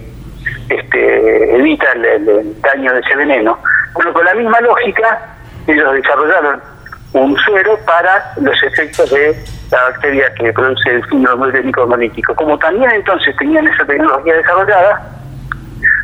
[0.68, 3.58] este, evita el, daño de ese veneno.
[3.94, 5.18] Bueno, con la misma lógica,
[5.66, 6.73] ellos desarrollaron
[7.14, 9.36] un suero para los efectos de
[9.72, 12.36] la bacteria que produce el síndrome urénico hemolítico.
[12.36, 15.02] Como también entonces tenían esa tecnología desarrollada,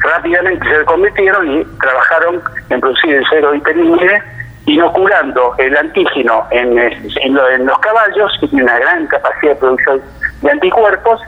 [0.01, 4.23] rápidamente se convirtieron y trabajaron en producir el cero hiperinmune,
[4.65, 10.01] inoculando el antígeno en, en, los caballos, que tiene una gran capacidad de producción
[10.41, 11.21] de anticuerpos.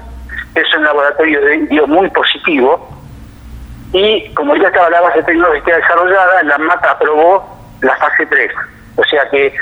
[0.54, 1.40] Eso en laboratorio
[1.70, 2.88] dio muy positivo.
[3.94, 7.46] Y como ya estaba la base tecnológica desarrollada, la MATA aprobó
[7.82, 8.52] la fase 3.
[8.96, 9.54] O sea que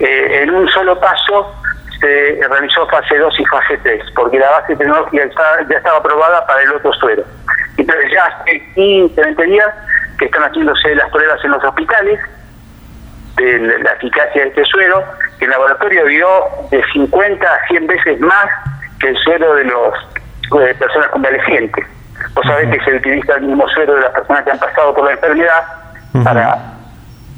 [0.00, 1.54] eh, en un solo paso
[2.00, 5.26] se realizó fase 2 y fase 3, porque la base tecnológica
[5.68, 7.24] ya estaba aprobada para el otro suero.
[7.76, 9.68] Entonces ya hace 15, 20 días
[10.18, 12.20] que están haciéndose las pruebas en los hospitales
[13.36, 15.04] de la eficacia de este suero,
[15.38, 16.28] que el laboratorio dio
[16.70, 18.46] de 50 a 100 veces más
[19.00, 21.86] que el suero de las personas convalecientes.
[22.34, 25.04] Vos sabés que se utiliza el mismo suero de las personas que han pasado por
[25.04, 25.62] la enfermedad
[26.24, 26.77] para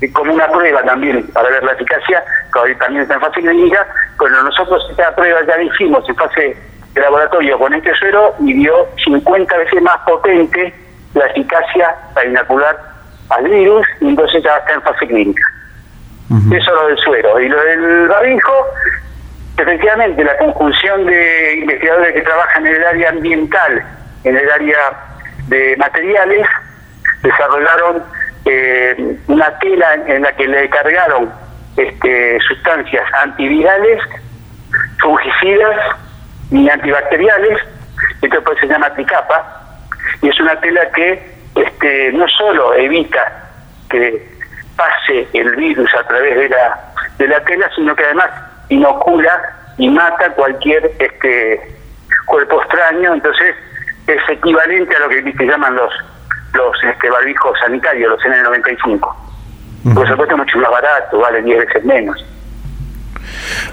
[0.09, 3.87] como una prueba también para ver la eficacia, que hoy también está en fase clínica,
[4.19, 6.57] pero nosotros esta prueba ya la hicimos en fase
[6.95, 10.75] el laboratorio con este suero y dio 50 veces más potente
[11.15, 12.79] la eficacia para inocular
[13.29, 15.43] al virus y entonces ya está en fase clínica.
[16.31, 17.41] Eso es lo del suero.
[17.41, 18.67] Y lo del barbijo,
[19.57, 23.85] efectivamente la conjunción de investigadores que trabajan en el área ambiental,
[24.23, 24.79] en el área
[25.49, 26.47] de materiales,
[27.23, 28.05] desarrollaron
[28.45, 31.33] eh, una tela en la que le cargaron
[31.77, 34.01] este, sustancias antivirales,
[35.01, 35.97] fungicidas
[36.51, 37.59] y antibacteriales,
[38.23, 39.61] esto pues se llama tricapa,
[40.23, 41.23] y es una tela que
[41.55, 43.51] este, no solo evita
[43.89, 44.27] que
[44.77, 46.81] pase el virus a través de la,
[47.19, 48.31] de la tela, sino que además
[48.69, 49.43] inocula
[49.79, 51.61] y mata cualquier este
[52.27, 53.55] cuerpo extraño, entonces
[54.07, 55.93] es equivalente a lo que, que llaman los
[56.55, 59.15] los este, barbijos sanitarios, los N95.
[59.95, 62.25] Por supuesto, mucho más barato, vale 10 veces menos.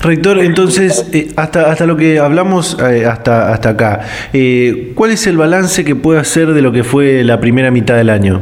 [0.01, 4.01] Rector, entonces, eh, hasta, hasta lo que hablamos eh, hasta, hasta acá,
[4.32, 7.95] eh, ¿cuál es el balance que puede hacer de lo que fue la primera mitad
[7.95, 8.41] del año?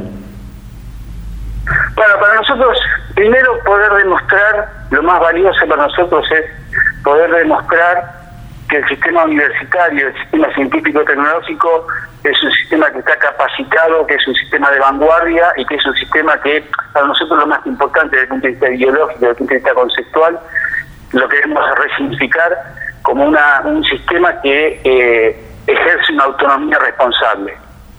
[1.95, 2.77] Bueno, para nosotros,
[3.15, 8.24] primero poder demostrar, lo más valioso para nosotros es poder demostrar
[8.69, 11.87] que el sistema universitario, el sistema científico-tecnológico
[12.23, 15.85] es un sistema que está capacitado, que es un sistema de vanguardia y que es
[15.85, 16.63] un sistema que
[16.93, 19.59] para nosotros lo más importante desde el punto de vista ideológico, desde el punto de
[19.59, 20.39] vista conceptual,
[21.11, 22.57] lo queremos resignificar
[23.03, 27.55] como una, un sistema que eh, ejerce una autonomía responsable.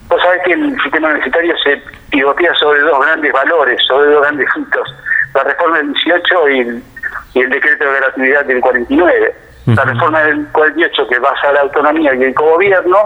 [0.09, 4.49] Vos sabés que el sistema universitario se pivotea sobre dos grandes valores, sobre dos grandes
[4.57, 4.95] hitos,
[5.35, 6.83] la reforma del 18 y el,
[7.35, 12.15] y el decreto de gratuidad del 49 la reforma del 48 que basa la autonomía
[12.15, 12.97] y el gobierno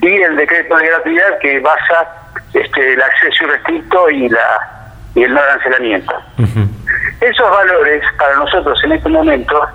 [0.00, 2.06] y el decreto de gratuidad que basa
[2.54, 4.76] este, el acceso irrestricto y la
[5.16, 6.14] y el no arancelamiento.
[7.20, 9.66] Esos valores para nosotros en este momento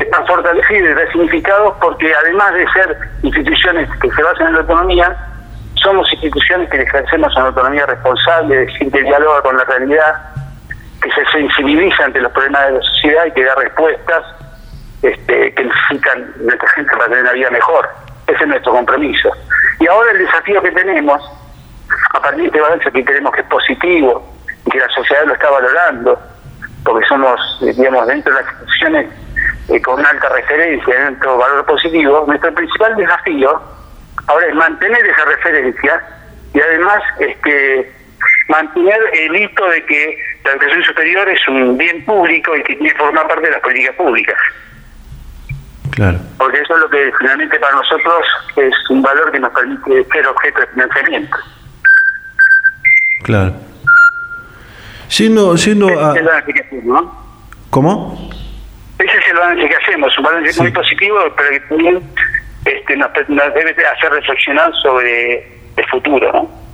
[0.00, 5.16] están fortalecidos y resignificados porque además de ser instituciones que se basan en la autonomía,
[5.76, 10.14] somos instituciones que ejercemos una autonomía responsable, que dialoga con la realidad,
[11.00, 14.24] que se sensibiliza ante los problemas de la sociedad y que da respuestas
[15.02, 17.88] este, que necesitan nuestra gente para tener una vida mejor.
[18.26, 19.30] Ese es nuestro compromiso.
[19.80, 21.22] Y ahora el desafío que tenemos,
[22.14, 24.36] a partir de este balance que creemos que es positivo
[24.66, 26.20] y que la sociedad lo está valorando,
[26.84, 29.06] porque somos, digamos, dentro de las instituciones
[29.68, 33.60] eh, con una alta referencia, dentro valor positivo, nuestro principal desafío
[34.26, 36.02] ahora es mantener esa referencia
[36.54, 37.92] y además este
[38.48, 42.92] mantener el hito de que la educación superior es un bien público y que tiene
[42.92, 44.36] que formar parte de las políticas públicas.
[46.36, 48.24] Porque eso es lo que finalmente para nosotros
[48.56, 51.36] es un valor que nos permite ser objeto de financiamiento.
[53.24, 53.54] Claro.
[55.08, 57.28] Siendo, siendo Ese es el balance que hacemos, ¿no?
[57.70, 58.30] ¿Cómo?
[58.98, 62.02] Ese es el balance que hacemos, un balance muy positivo, pero que también
[62.64, 65.46] este, nos, nos debe hacer reflexionar sobre
[65.76, 66.67] el futuro, ¿no?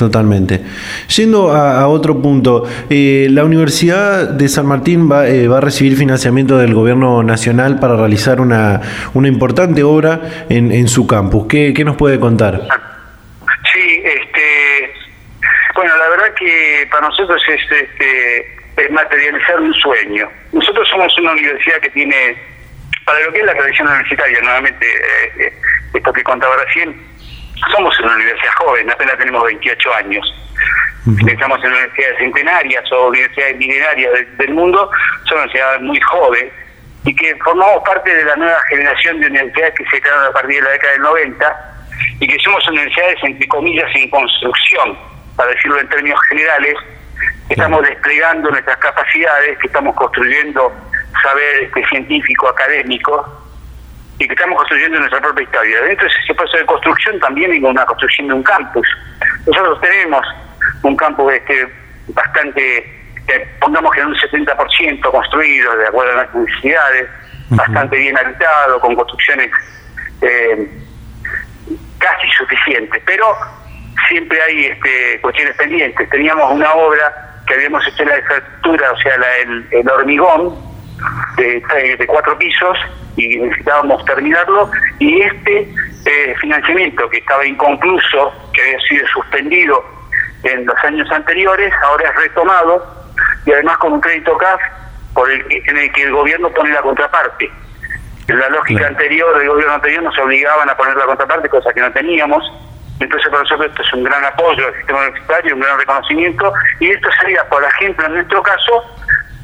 [0.00, 0.62] Totalmente.
[1.14, 5.94] Yendo a, otro punto, eh, la Universidad de San Martín va, eh, va, a recibir
[5.94, 8.80] financiamiento del Gobierno Nacional para realizar una,
[9.12, 11.48] una importante obra en, en su campus.
[11.48, 12.62] ¿Qué, ¿Qué, nos puede contar?
[13.74, 14.90] Sí, este,
[15.74, 20.30] bueno, la verdad que para nosotros es, este, materializar un sueño.
[20.54, 22.38] Nosotros somos una universidad que tiene,
[23.04, 24.86] para lo que es la tradición universitaria, nuevamente,
[25.40, 25.52] eh,
[25.92, 27.09] esto que contaba recién,
[27.72, 30.34] somos una universidad joven, apenas tenemos 28 años.
[31.24, 34.90] Pensamos en universidades centenarias o universidades milenarias del, mundo,
[35.24, 36.52] son universidades muy jóvenes
[37.04, 40.56] y que formamos parte de la nueva generación de universidades que se crearon a partir
[40.56, 41.74] de la década del 90
[42.20, 44.98] y que somos universidades, entre comillas, en construcción,
[45.36, 46.74] para decirlo en términos generales,
[47.48, 50.72] que estamos desplegando nuestras capacidades, que estamos construyendo
[51.22, 53.40] saber este, científico, académico,
[54.20, 55.80] y que estamos construyendo nuestra propia historia.
[55.80, 58.86] Dentro de ese proceso de construcción también hay una construcción de un campus.
[59.46, 60.26] Nosotros tenemos
[60.82, 61.66] un campus este,
[62.08, 62.78] bastante,
[63.28, 67.08] eh, pongamos que en un 70% construido de acuerdo a las necesidades,
[67.48, 69.50] bastante bien habitado, con construcciones
[70.20, 70.68] eh,
[71.98, 73.34] casi suficientes, pero
[74.06, 76.10] siempre hay este, cuestiones pendientes.
[76.10, 80.69] Teníamos una obra que habíamos hecho la estructura, o sea, el, hormigón,
[81.36, 82.76] de, de cuatro pisos,
[83.16, 85.68] y necesitábamos terminarlo y este
[86.06, 89.84] eh, financiamiento que estaba inconcluso, que había sido suspendido
[90.42, 92.86] en los años anteriores, ahora es retomado
[93.44, 94.60] y además con un crédito CAF
[95.12, 97.50] por el, en el que el gobierno pone la contraparte.
[98.28, 101.80] En la lógica anterior del gobierno anterior nos obligaban a poner la contraparte, cosa que
[101.80, 102.44] no teníamos.
[103.00, 106.90] Entonces para nosotros esto es un gran apoyo al sistema universitario, un gran reconocimiento y
[106.90, 108.84] esto sería, por ejemplo, en nuestro caso,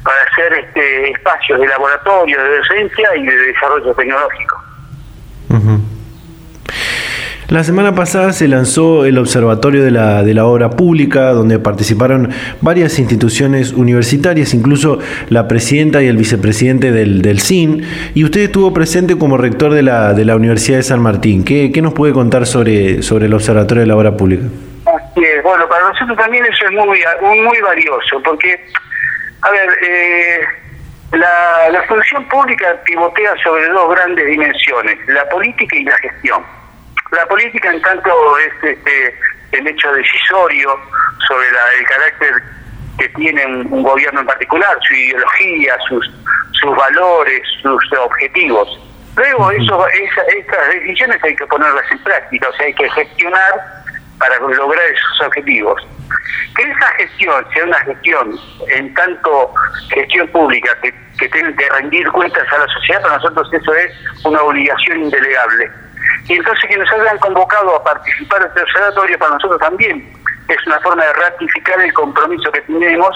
[0.07, 4.63] para hacer este, espacios de laboratorio, de docencia y de desarrollo tecnológico.
[7.49, 12.29] La semana pasada se lanzó el Observatorio de la, de la Obra Pública, donde participaron
[12.61, 14.99] varias instituciones universitarias, incluso
[15.29, 17.83] la presidenta y el vicepresidente del, del CIN,
[18.13, 21.43] y usted estuvo presente como rector de la, de la Universidad de San Martín.
[21.43, 24.45] ¿Qué, qué nos puede contar sobre, sobre el Observatorio de la Obra Pública?
[25.43, 26.99] Bueno, para nosotros también eso es muy,
[27.43, 28.59] muy valioso, porque,
[29.41, 30.47] a ver, eh,
[31.11, 36.43] la, la función pública pivotea sobre dos grandes dimensiones, la política y la gestión.
[37.11, 39.19] La política, en tanto, es este,
[39.53, 40.77] el hecho decisorio
[41.27, 42.33] sobre la, el carácter
[42.97, 46.11] que tiene un, gobierno en particular, su ideología, sus,
[46.51, 48.79] sus valores, sus objetivos.
[49.15, 53.83] Luego, eso, esa, estas decisiones hay que ponerlas en práctica, o sea, hay que gestionar
[54.19, 55.87] para lograr esos objetivos.
[56.55, 58.39] Que esa gestión sea una gestión,
[58.69, 59.53] en tanto
[59.89, 63.93] gestión pública, que, que tenga que rendir cuentas a la sociedad, para nosotros eso es
[64.25, 65.71] una obligación indelegable.
[66.27, 70.13] Y entonces que nos hayan convocado a participar en este observatorio para nosotros también
[70.47, 73.09] es una forma de ratificar el compromiso que tenemos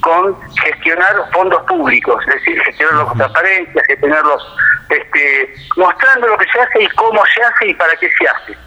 [0.00, 4.56] con gestionar fondos públicos, es decir, gestionarlos con transparencia, gestionarlos
[4.88, 8.58] este, mostrando lo que se hace y cómo se hace y para qué se hace.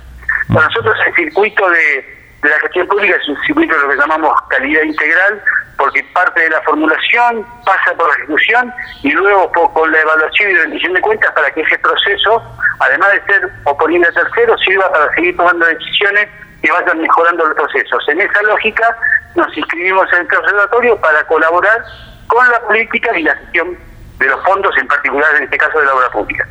[0.53, 4.35] Para nosotros el circuito de, la gestión pública es un circuito de lo que llamamos
[4.49, 5.41] calidad integral,
[5.77, 10.55] porque parte de la formulación pasa por la ejecución y luego con la evaluación y
[10.55, 12.43] rendición de cuentas para que ese proceso,
[12.79, 16.27] además de ser oponible a terceros, sirva para seguir tomando decisiones
[16.61, 18.03] que vayan mejorando los procesos.
[18.09, 18.97] En esa lógica
[19.35, 21.83] nos inscribimos en el observatorio para colaborar
[22.27, 23.77] con la política y la gestión
[24.19, 26.47] de los fondos, en particular en este caso de la obra pública.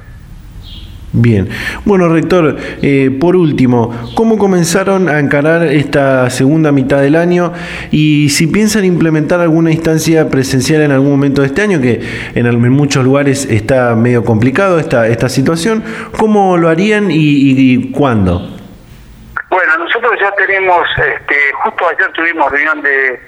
[1.14, 1.50] Bien,
[1.84, 7.52] bueno rector, eh, por último, ¿cómo comenzaron a encarar esta segunda mitad del año
[7.90, 12.00] y si piensan implementar alguna instancia presencial en algún momento de este año, que
[12.34, 15.84] en, muchos lugares está medio complicado esta, esta situación,
[16.16, 18.48] ¿cómo lo harían y, cuándo?
[19.50, 23.20] Bueno, nosotros ya tenemos, este, justo ayer tuvimos reunión de,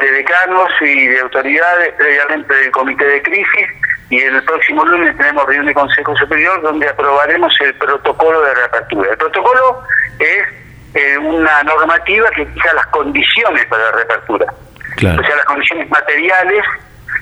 [0.00, 3.68] de decanos y de autoridades previamente del comité de crisis
[4.12, 9.10] y el próximo lunes tenemos reunión de Consejo Superior donde aprobaremos el protocolo de reapertura.
[9.10, 9.82] El protocolo
[10.18, 10.48] es
[10.94, 14.46] eh, una normativa que fija las condiciones para la reapertura,
[14.96, 16.62] o sea, las condiciones materiales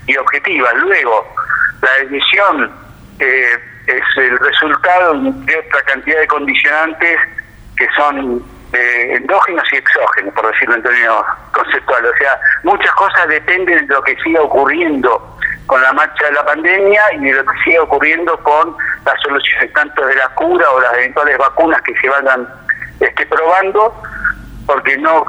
[0.09, 0.75] y objetivas.
[0.79, 1.33] Luego,
[1.81, 2.73] la decisión
[3.21, 7.21] eh, es el resultado de otra cantidad de condicionantes
[7.77, 12.11] que son eh, endógenos y exógenos, por decirlo en términos conceptuales.
[12.13, 15.37] O sea, muchas cosas dependen de lo que siga ocurriendo
[15.67, 19.73] con la marcha de la pandemia y de lo que sigue ocurriendo con las soluciones
[19.73, 22.49] tanto de la cura o las eventuales vacunas que se vayan
[22.99, 23.95] este, probando,
[24.67, 25.25] porque no,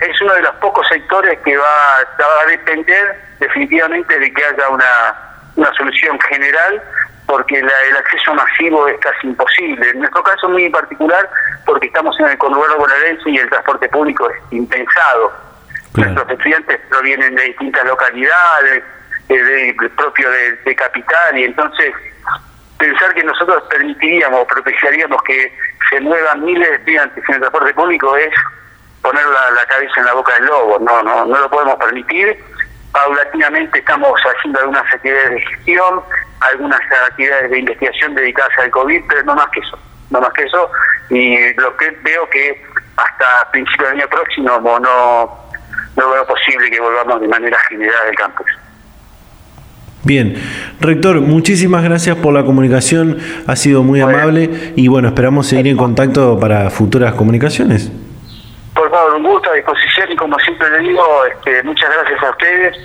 [0.00, 4.68] es uno de los pocos sectores que va, va a depender definitivamente de que haya
[4.68, 5.14] una,
[5.56, 6.82] una solución general
[7.26, 9.90] porque el acceso masivo es casi imposible.
[9.90, 11.28] En nuestro caso muy particular,
[11.64, 15.32] porque estamos en el conurbano bonaerense y el transporte público es impensado.
[15.94, 18.84] Nuestros estudiantes provienen de distintas localidades,
[19.28, 20.28] de, propio
[20.64, 21.92] de, capital y entonces
[22.78, 25.52] pensar que nosotros permitiríamos o propiciaríamos que
[25.90, 28.32] se muevan miles de estudiantes en el transporte público es
[29.02, 32.36] poner la, cabeza en la boca del lobo, no, no, no lo podemos permitir.
[32.92, 36.02] Paulatinamente estamos haciendo algunas actividades de gestión,
[36.40, 39.78] algunas actividades de investigación dedicadas al COVID, pero no más que eso,
[40.10, 40.70] no más que eso,
[41.10, 42.64] y lo que veo que
[42.96, 45.46] hasta principios del año próximo no,
[45.96, 48.46] no veo posible que volvamos de manera general al campus.
[50.06, 50.36] Bien,
[50.78, 55.76] rector, muchísimas gracias por la comunicación, ha sido muy amable y bueno, esperamos seguir en
[55.76, 57.90] contacto para futuras comunicaciones.
[58.72, 62.30] Por favor, un gusto a disposición y como siempre le digo, este, muchas gracias a
[62.30, 62.76] ustedes,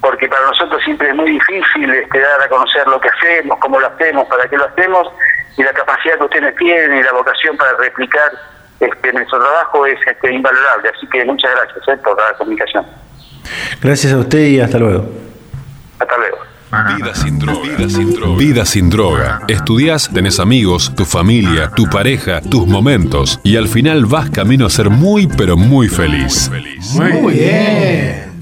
[0.00, 3.80] porque para nosotros siempre es muy difícil este, dar a conocer lo que hacemos, cómo
[3.80, 5.08] lo hacemos, para qué lo hacemos,
[5.56, 8.30] y la capacidad que ustedes tienen y la vocación para replicar
[8.78, 10.88] este, nuestro trabajo es este, invalorable.
[10.96, 12.86] Así que muchas gracias eh, por la comunicación.
[13.82, 15.04] Gracias a usted y hasta luego.
[15.98, 16.49] Hasta luego.
[16.70, 17.76] Vida sin droga.
[17.76, 18.38] Vida sin droga.
[18.38, 19.40] Vida sin droga.
[19.48, 23.40] Estudias, tenés amigos, tu familia, tu pareja, tus momentos.
[23.42, 26.48] Y al final vas camino a ser muy, pero muy feliz.
[26.94, 28.29] Muy bien.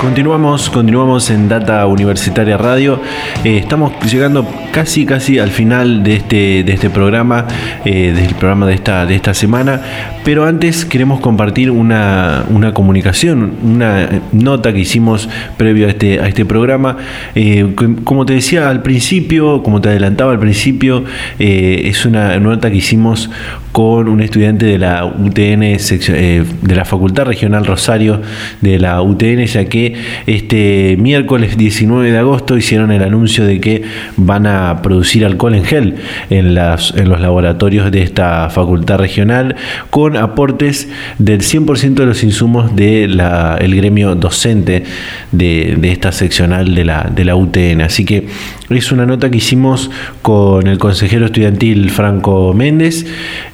[0.00, 3.00] Continuamos, continuamos en Data Universitaria Radio.
[3.42, 7.48] Eh, estamos llegando casi, casi al final de este, de este programa,
[7.84, 9.82] eh, del programa de esta, de esta semana.
[10.24, 16.28] Pero antes queremos compartir una, una comunicación, una nota que hicimos previo a este, a
[16.28, 16.96] este programa.
[17.34, 17.74] Eh,
[18.04, 21.04] como te decía al principio, como te adelantaba al principio,
[21.40, 23.30] es una nota que hicimos
[23.72, 28.20] con un estudiante de la UTN, de la Facultad Regional Rosario
[28.60, 29.87] de la UTN, ya que
[30.26, 33.82] este miércoles 19 de agosto hicieron el anuncio de que
[34.16, 35.94] van a producir alcohol en gel
[36.30, 39.56] en, las, en los laboratorios de esta facultad regional
[39.90, 44.84] con aportes del 100% de los insumos del el gremio docente
[45.32, 47.82] de, esta seccional de la, de la UTN.
[47.82, 48.26] Así que
[48.70, 49.90] es una nota que hicimos
[50.22, 53.06] con el consejero estudiantil Franco Méndez,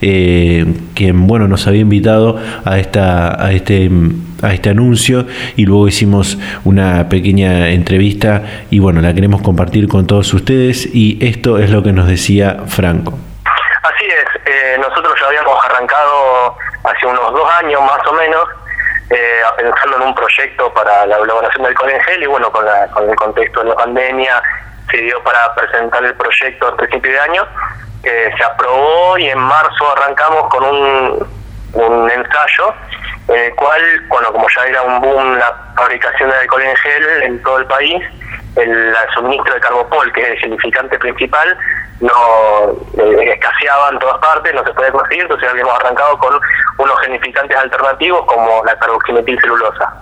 [0.03, 3.91] eh, quien bueno, nos había invitado a, esta, a este
[4.45, 5.27] a este anuncio
[5.57, 11.19] y luego hicimos una pequeña entrevista y bueno, la queremos compartir con todos ustedes y
[11.25, 13.19] esto es lo que nos decía Franco.
[13.45, 18.45] Así es, eh, nosotros ya habíamos arrancado hace unos dos años más o menos
[19.11, 23.09] eh, a pensarlo en un proyecto para la elaboración del Colengel y bueno, con, con
[23.09, 24.43] el contexto de la pandemia
[24.91, 27.43] se dio para presentar el proyecto a principio de año,
[28.03, 31.44] eh, se aprobó y en marzo arrancamos con un,
[31.75, 32.75] un ensayo
[33.29, 37.23] en el cual, bueno, como ya era un boom la fabricación de alcohol en gel
[37.23, 38.03] en todo el país,
[38.57, 41.57] el, suministro de carbopol, que es el gelificante principal,
[42.01, 46.39] no eh, escaseaba en todas partes, no se podía conseguir, entonces habíamos arrancado con
[46.79, 49.93] unos genificantes alternativos como la carboximetilcelulosa.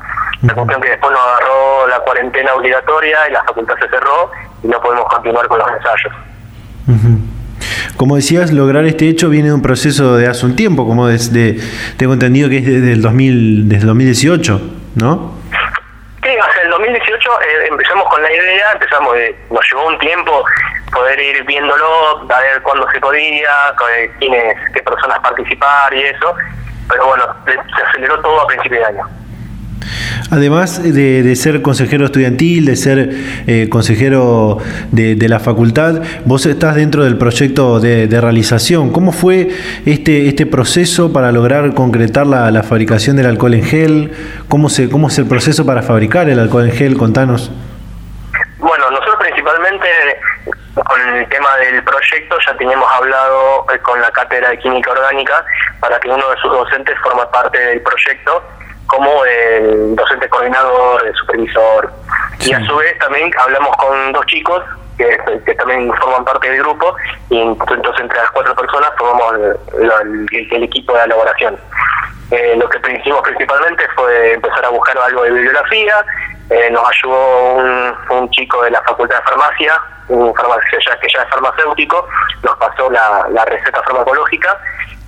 [0.43, 4.31] La cuestión que después nos agarró la cuarentena obligatoria y la facultad se cerró
[4.65, 6.13] y no podemos continuar con los ensayos.
[8.03, 11.55] Como decías, lograr este hecho viene de un proceso de hace un tiempo, como desde,
[11.97, 14.61] tengo entendido que es desde el 2000, desde 2018,
[14.97, 15.39] ¿no?
[16.21, 20.45] Sí, hace el 2018 eh, empezamos con la idea, empezamos, eh, nos llevó un tiempo
[20.93, 23.73] poder ir viéndolo, a ver cuándo se podía,
[24.19, 26.35] quiénes, qué personas participar y eso,
[26.89, 29.22] pero bueno, se aceleró todo a principio de año.
[30.31, 33.11] Además de, ser consejero estudiantil, de ser
[33.47, 34.59] eh, consejero
[34.91, 38.93] de, la facultad, vos estás dentro del proyecto de, realización.
[38.93, 39.49] ¿Cómo fue
[39.87, 44.13] este, este proceso para lograr concretar la, fabricación del alcohol en gel?
[44.49, 46.97] ¿Cómo, se, ¿Cómo es el proceso para fabricar el alcohol en gel?
[46.97, 47.51] Contanos.
[48.59, 49.89] Bueno, nosotros principalmente
[50.75, 55.45] con el tema del proyecto ya teníamos hablado eh, con la cátedra de química orgánica
[55.81, 58.43] para que uno de sus docentes forma parte del proyecto
[58.87, 61.91] como el docente coordinador, el supervisor.
[62.41, 64.63] Y a su vez también hablamos con dos chicos
[64.99, 66.95] que, también forman parte del grupo
[67.31, 71.59] y entonces entre las cuatro personas formamos el, equipo de elaboración.
[72.31, 76.05] Eh, lo que hicimos principalmente fue empezar a buscar algo de bibliografía,
[76.51, 77.57] eh, nos ayudó
[78.11, 82.09] un, chico de la Facultad de Farmacia, un farmacéutico que ya es farmacéutico,
[82.43, 84.59] nos pasó la, la receta farmacológica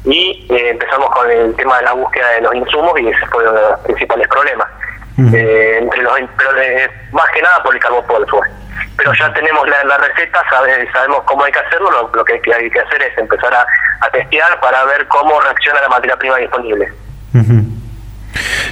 [0.05, 3.43] y eh, empezamos con el tema de la búsqueda de los insumos y ese fue
[3.43, 4.69] uno de los principales problemas.
[5.17, 8.49] Eh, entre los pero eh, más que nada por el carbopol fue.
[8.97, 10.41] Pero ya tenemos la, receta
[10.93, 14.85] sabemos cómo hay que hacerlo lo, que hay que hacer es empezar a, testear para
[14.85, 16.93] ver cómo reacciona la materia prima disponible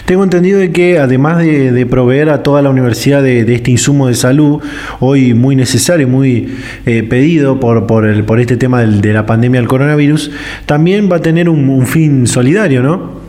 [0.07, 4.15] tengo entendido de que además de, proveer a toda la universidad de, este insumo de
[4.15, 4.63] salud,
[5.01, 9.61] hoy muy necesario, muy eh, pedido por, por, el, por este tema de la pandemia
[9.61, 10.31] del coronavirus,
[10.67, 13.21] también va a tener un, fin solidario, ¿no?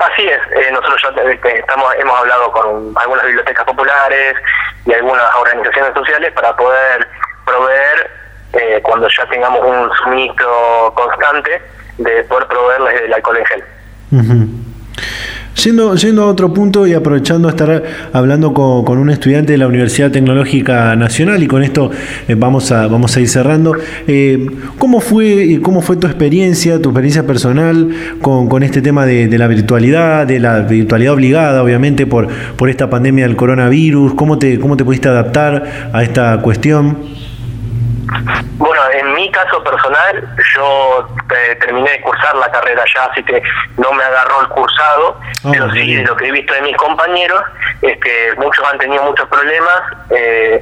[0.00, 4.36] Así es, eh, nosotros ya este, estamos, hemos hablado con algunas bibliotecas populares
[4.86, 7.06] y algunas organizaciones sociales para poder
[7.44, 8.10] proveer,
[8.54, 11.62] eh, cuando ya tengamos un suministro constante,
[11.98, 13.64] de poder proveerles el alcohol en gel.
[15.56, 17.82] Yendo, yendo a otro punto y aprovechando estar
[18.12, 21.90] hablando con, un estudiante de la Universidad Tecnológica Nacional y con esto
[22.28, 23.74] eh, vamos, a, vamos a ir cerrando,
[24.06, 24.46] eh,
[24.78, 27.90] ¿cómo, fue, ¿cómo fue tu experiencia, tu experiencia personal
[28.22, 33.26] con, este tema de, la virtualidad, de la virtualidad obligada obviamente por, por esta pandemia
[33.26, 34.14] del coronavirus?
[34.14, 36.96] ¿Cómo te, cómo te pudiste adaptar a esta cuestión?
[39.00, 43.42] En mi caso personal, yo eh, terminé de cursar la carrera ya, así que
[43.78, 47.42] no me agarró el cursado, ah, pero sí, lo que he visto de mis compañeros
[47.82, 50.60] es que muchos han tenido muchos problemas, eh,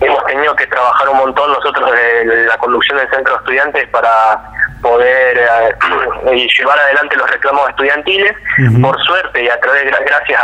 [0.00, 4.40] hemos tenido que trabajar un montón nosotros de la conducción del centro de estudiantes para
[4.82, 8.36] poder eh, llevar adelante los reclamos estudiantiles,
[8.80, 10.40] por suerte y a través, gracias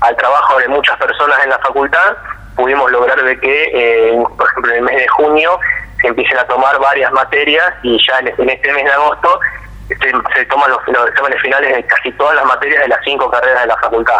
[0.00, 2.16] al trabajo de muchas personas en la facultad,
[2.56, 5.60] pudimos lograr de que, eh, por ejemplo, en el mes de junio
[6.00, 9.40] se empiecen a tomar varias materias y ya en este, este mes de agosto
[9.88, 13.66] se, toman los, exámenes finales de casi todas las materias de las cinco carreras de
[13.68, 14.18] la facultad.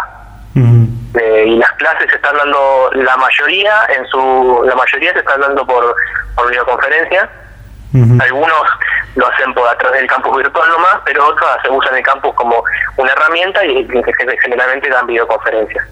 [1.19, 5.41] Eh, y las clases se están dando, la mayoría, en su, la mayoría se están
[5.41, 5.95] dando por,
[6.35, 7.29] por videoconferencia.
[8.19, 8.63] Algunos
[9.15, 12.63] lo hacen por atrás del campus virtual nomás, pero otros se usan el campus como
[12.97, 13.87] una herramienta y
[14.43, 15.85] generalmente dan videoconferencias.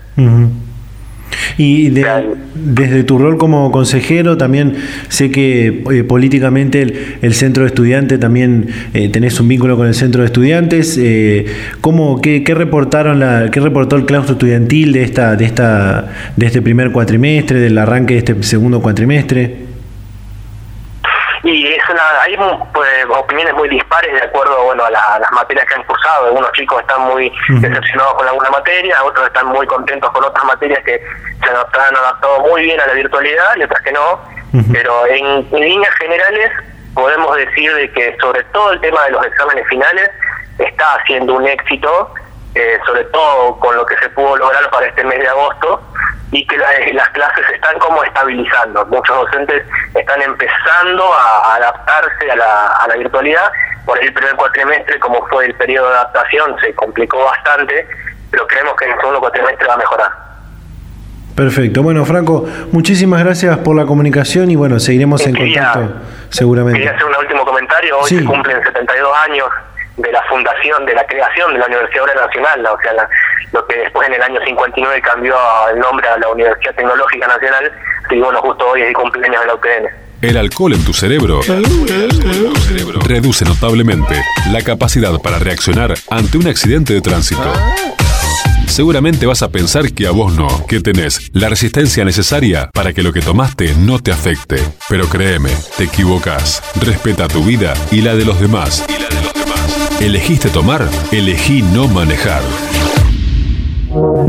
[1.58, 4.76] Y desde tu rol como consejero, también
[5.10, 6.82] sé que eh, políticamente
[7.22, 10.98] el, centro de estudiantes, también eh, tenés un vínculo con el centro de estudiantes.
[11.02, 11.46] Eh,
[11.82, 16.62] ¿cómo, qué, reportaron la, qué reportó el claustro estudiantil de esta, de esta, de este
[16.62, 19.65] primer cuatrimestre, del arranque de este segundo cuatrimestre?
[22.36, 26.28] Hay pues, opiniones muy dispares de acuerdo bueno a, las materias que han cursado.
[26.28, 27.32] Algunos chicos están muy
[27.62, 31.02] decepcionados con alguna materia, otros están muy contentos con otras materias que
[31.42, 34.20] se han adaptado muy bien a la virtualidad y otras que no.
[34.72, 36.52] Pero en, líneas generales
[36.94, 40.10] podemos decir de que sobre todo el tema de los exámenes finales
[40.58, 42.14] está haciendo un éxito,
[42.56, 45.82] eh, sobre todo con lo que se pudo lograr para este mes de agosto
[46.32, 48.86] y que las clases están como estabilizando.
[48.88, 53.52] Muchos docentes están empezando a, adaptarse a la, a la virtualidad.
[53.86, 57.88] Por el primer cuatrimestre, como fue el periodo de adaptación, se complicó bastante,
[58.32, 60.12] pero creemos que en el segundo cuatrimestre va a mejorar.
[61.36, 61.84] Perfecto.
[61.84, 65.90] Bueno, Franco, muchísimas gracias por la comunicación y bueno, seguiremos en contacto
[66.30, 66.80] seguramente.
[66.80, 68.00] Quería hacer un último comentario.
[68.00, 69.48] Hoy se cumplen 72 años
[69.98, 73.10] de la fundación, de la creación de la Universidad Obrera Nacional, o sea,
[73.52, 75.36] lo que después en el año 59 cambió
[75.72, 77.72] el nombre a la Universidad Tecnológica Nacional,
[78.10, 80.06] y bueno, justo hoy es el cumpleaños de la UTN.
[80.22, 81.42] El alcohol en tu cerebro
[83.06, 84.16] reduce notablemente
[84.52, 87.54] la capacidad para reaccionar ante un accidente de tránsito.
[88.68, 93.04] Seguramente vas a pensar que a vos no, que tenés la resistencia necesaria para que
[93.04, 94.58] lo que tomaste no te afecte.
[94.90, 96.62] Pero créeme, te equivocas.
[96.82, 98.84] Respeta tu vida y la de los demás.
[98.90, 99.45] Y la de los demás.
[100.02, 102.42] Elegiste tomar, elegí no manejar.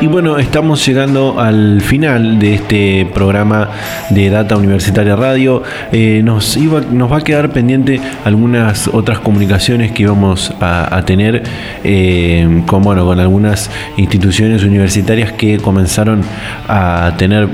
[0.00, 3.68] Y bueno, estamos llegando al final de este programa
[4.08, 5.62] de Data Universitaria Radio.
[5.92, 11.42] Eh, nos, iba, nos va a quedar pendiente algunas otras comunicaciones que íbamos a, tener
[11.84, 16.22] eh, con, bueno, con algunas instituciones universitarias que comenzaron
[16.66, 17.48] a tener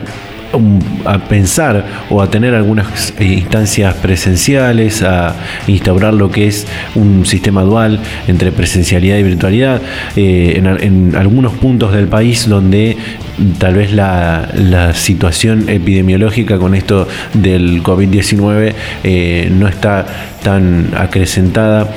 [1.05, 5.35] a pensar o a tener algunas eh, instancias presenciales, a
[5.67, 9.81] instaurar lo que es un sistema dual entre presencialidad y virtualidad
[10.17, 12.97] eh, en, algunos puntos del país donde
[13.59, 18.75] tal vez la, situación epidemiológica con esto del COVID-19
[19.05, 20.07] eh, no está
[20.43, 21.89] tan acrecentada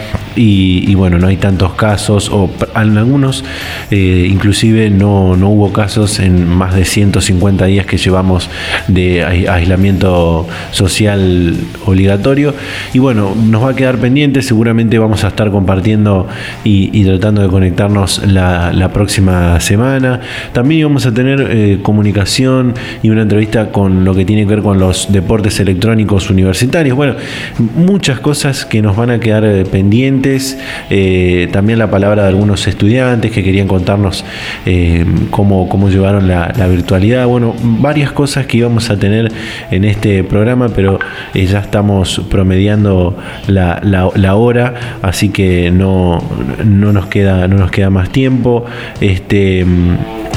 [0.41, 3.43] y, bueno, no hay tantos casos, o en algunos
[3.91, 8.49] eh, inclusive no, no, hubo casos en más de 150 días que llevamos
[8.87, 12.53] de aislamiento social obligatorio.
[12.93, 16.27] Y bueno, nos va a quedar pendiente, seguramente vamos a estar compartiendo
[16.63, 20.21] y, tratando de conectarnos la, próxima semana.
[20.53, 22.73] También vamos a tener eh, comunicación
[23.03, 26.95] y una entrevista con lo que tiene que ver con los deportes electrónicos universitarios.
[26.95, 27.15] Bueno,
[27.75, 29.65] muchas cosas que nos van a quedar eh,
[30.89, 34.23] eh, también la palabra de algunos estudiantes que querían contarnos
[34.65, 39.31] eh, cómo, cómo, llevaron la, virtualidad, bueno, varias cosas que íbamos a tener
[39.71, 40.99] en este programa, pero
[41.33, 43.17] eh, ya estamos promediando
[43.47, 46.21] la, hora, así que no,
[46.63, 48.65] no, nos queda, no nos queda más tiempo.
[49.01, 49.65] Este,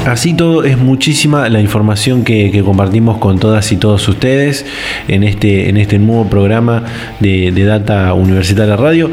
[0.05, 4.65] Así todo es muchísima la información que, compartimos con todas y todos ustedes
[5.07, 6.83] en este, en este nuevo programa
[7.21, 9.09] de, Data Universitaria Radio.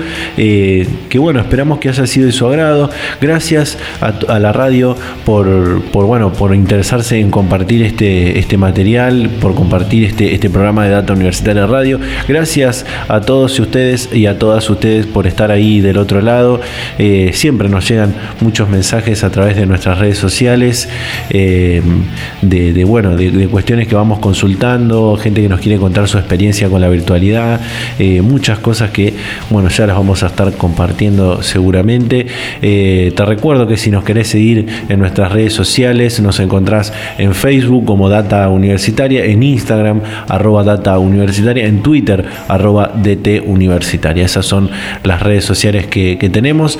[1.08, 2.90] Que bueno, esperamos que haya sido de su agrado.
[3.20, 9.54] Gracias a, la radio por, por, bueno, por interesarse en compartir este, este material, por
[9.54, 12.00] compartir este, este programa de Data Universitaria Radio.
[12.28, 16.60] Gracias a todos ustedes y a todas ustedes por estar ahí del otro lado.
[16.98, 20.88] Eh, siempre nos llegan muchos mensajes a través de nuestras redes sociales
[21.30, 21.82] eh,
[22.42, 26.80] de, bueno, de, cuestiones que vamos consultando, gente que nos quiere contar su experiencia con
[26.80, 27.60] la virtualidad,
[27.98, 29.14] eh, muchas cosas que,
[29.50, 32.26] bueno, ya las vamos a estar compartiendo seguramente.
[32.62, 37.34] Eh, te recuerdo que si nos querés seguir en nuestras redes sociales, nos encontrás en
[37.34, 44.24] Facebook como Data Universitaria, en Instagram, arroba Data Universitaria, en Twitter, arroba DT Universitaria.
[44.24, 44.70] Esas son
[45.04, 46.78] las redes sociales que, tenemos.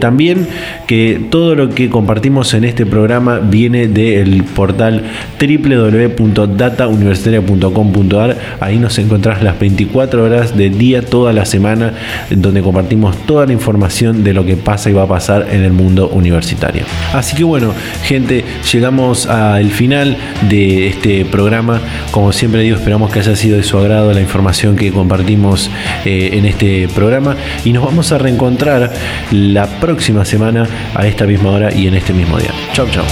[0.00, 0.48] también
[0.86, 5.02] que todo lo que compartimos en este programa viene del portal
[5.40, 8.36] www.datauniversitaria.com.ar.
[8.60, 11.94] Ahí nos encontrás las 24 horas del día, toda la semana,
[12.30, 12.91] donde compartimos
[13.26, 16.84] toda la información de lo que pasa y va a pasar en el mundo universitario.
[17.12, 17.72] Así que bueno,
[18.04, 20.16] gente, llegamos al final
[20.48, 21.80] de este programa.
[22.10, 25.70] Como siempre digo, esperamos que haya sido de su agrado la información que compartimos
[26.04, 28.92] eh, en este programa y nos vamos a reencontrar
[29.30, 32.50] la próxima semana a esta misma hora y en este mismo día.
[32.72, 33.04] Chau, chau.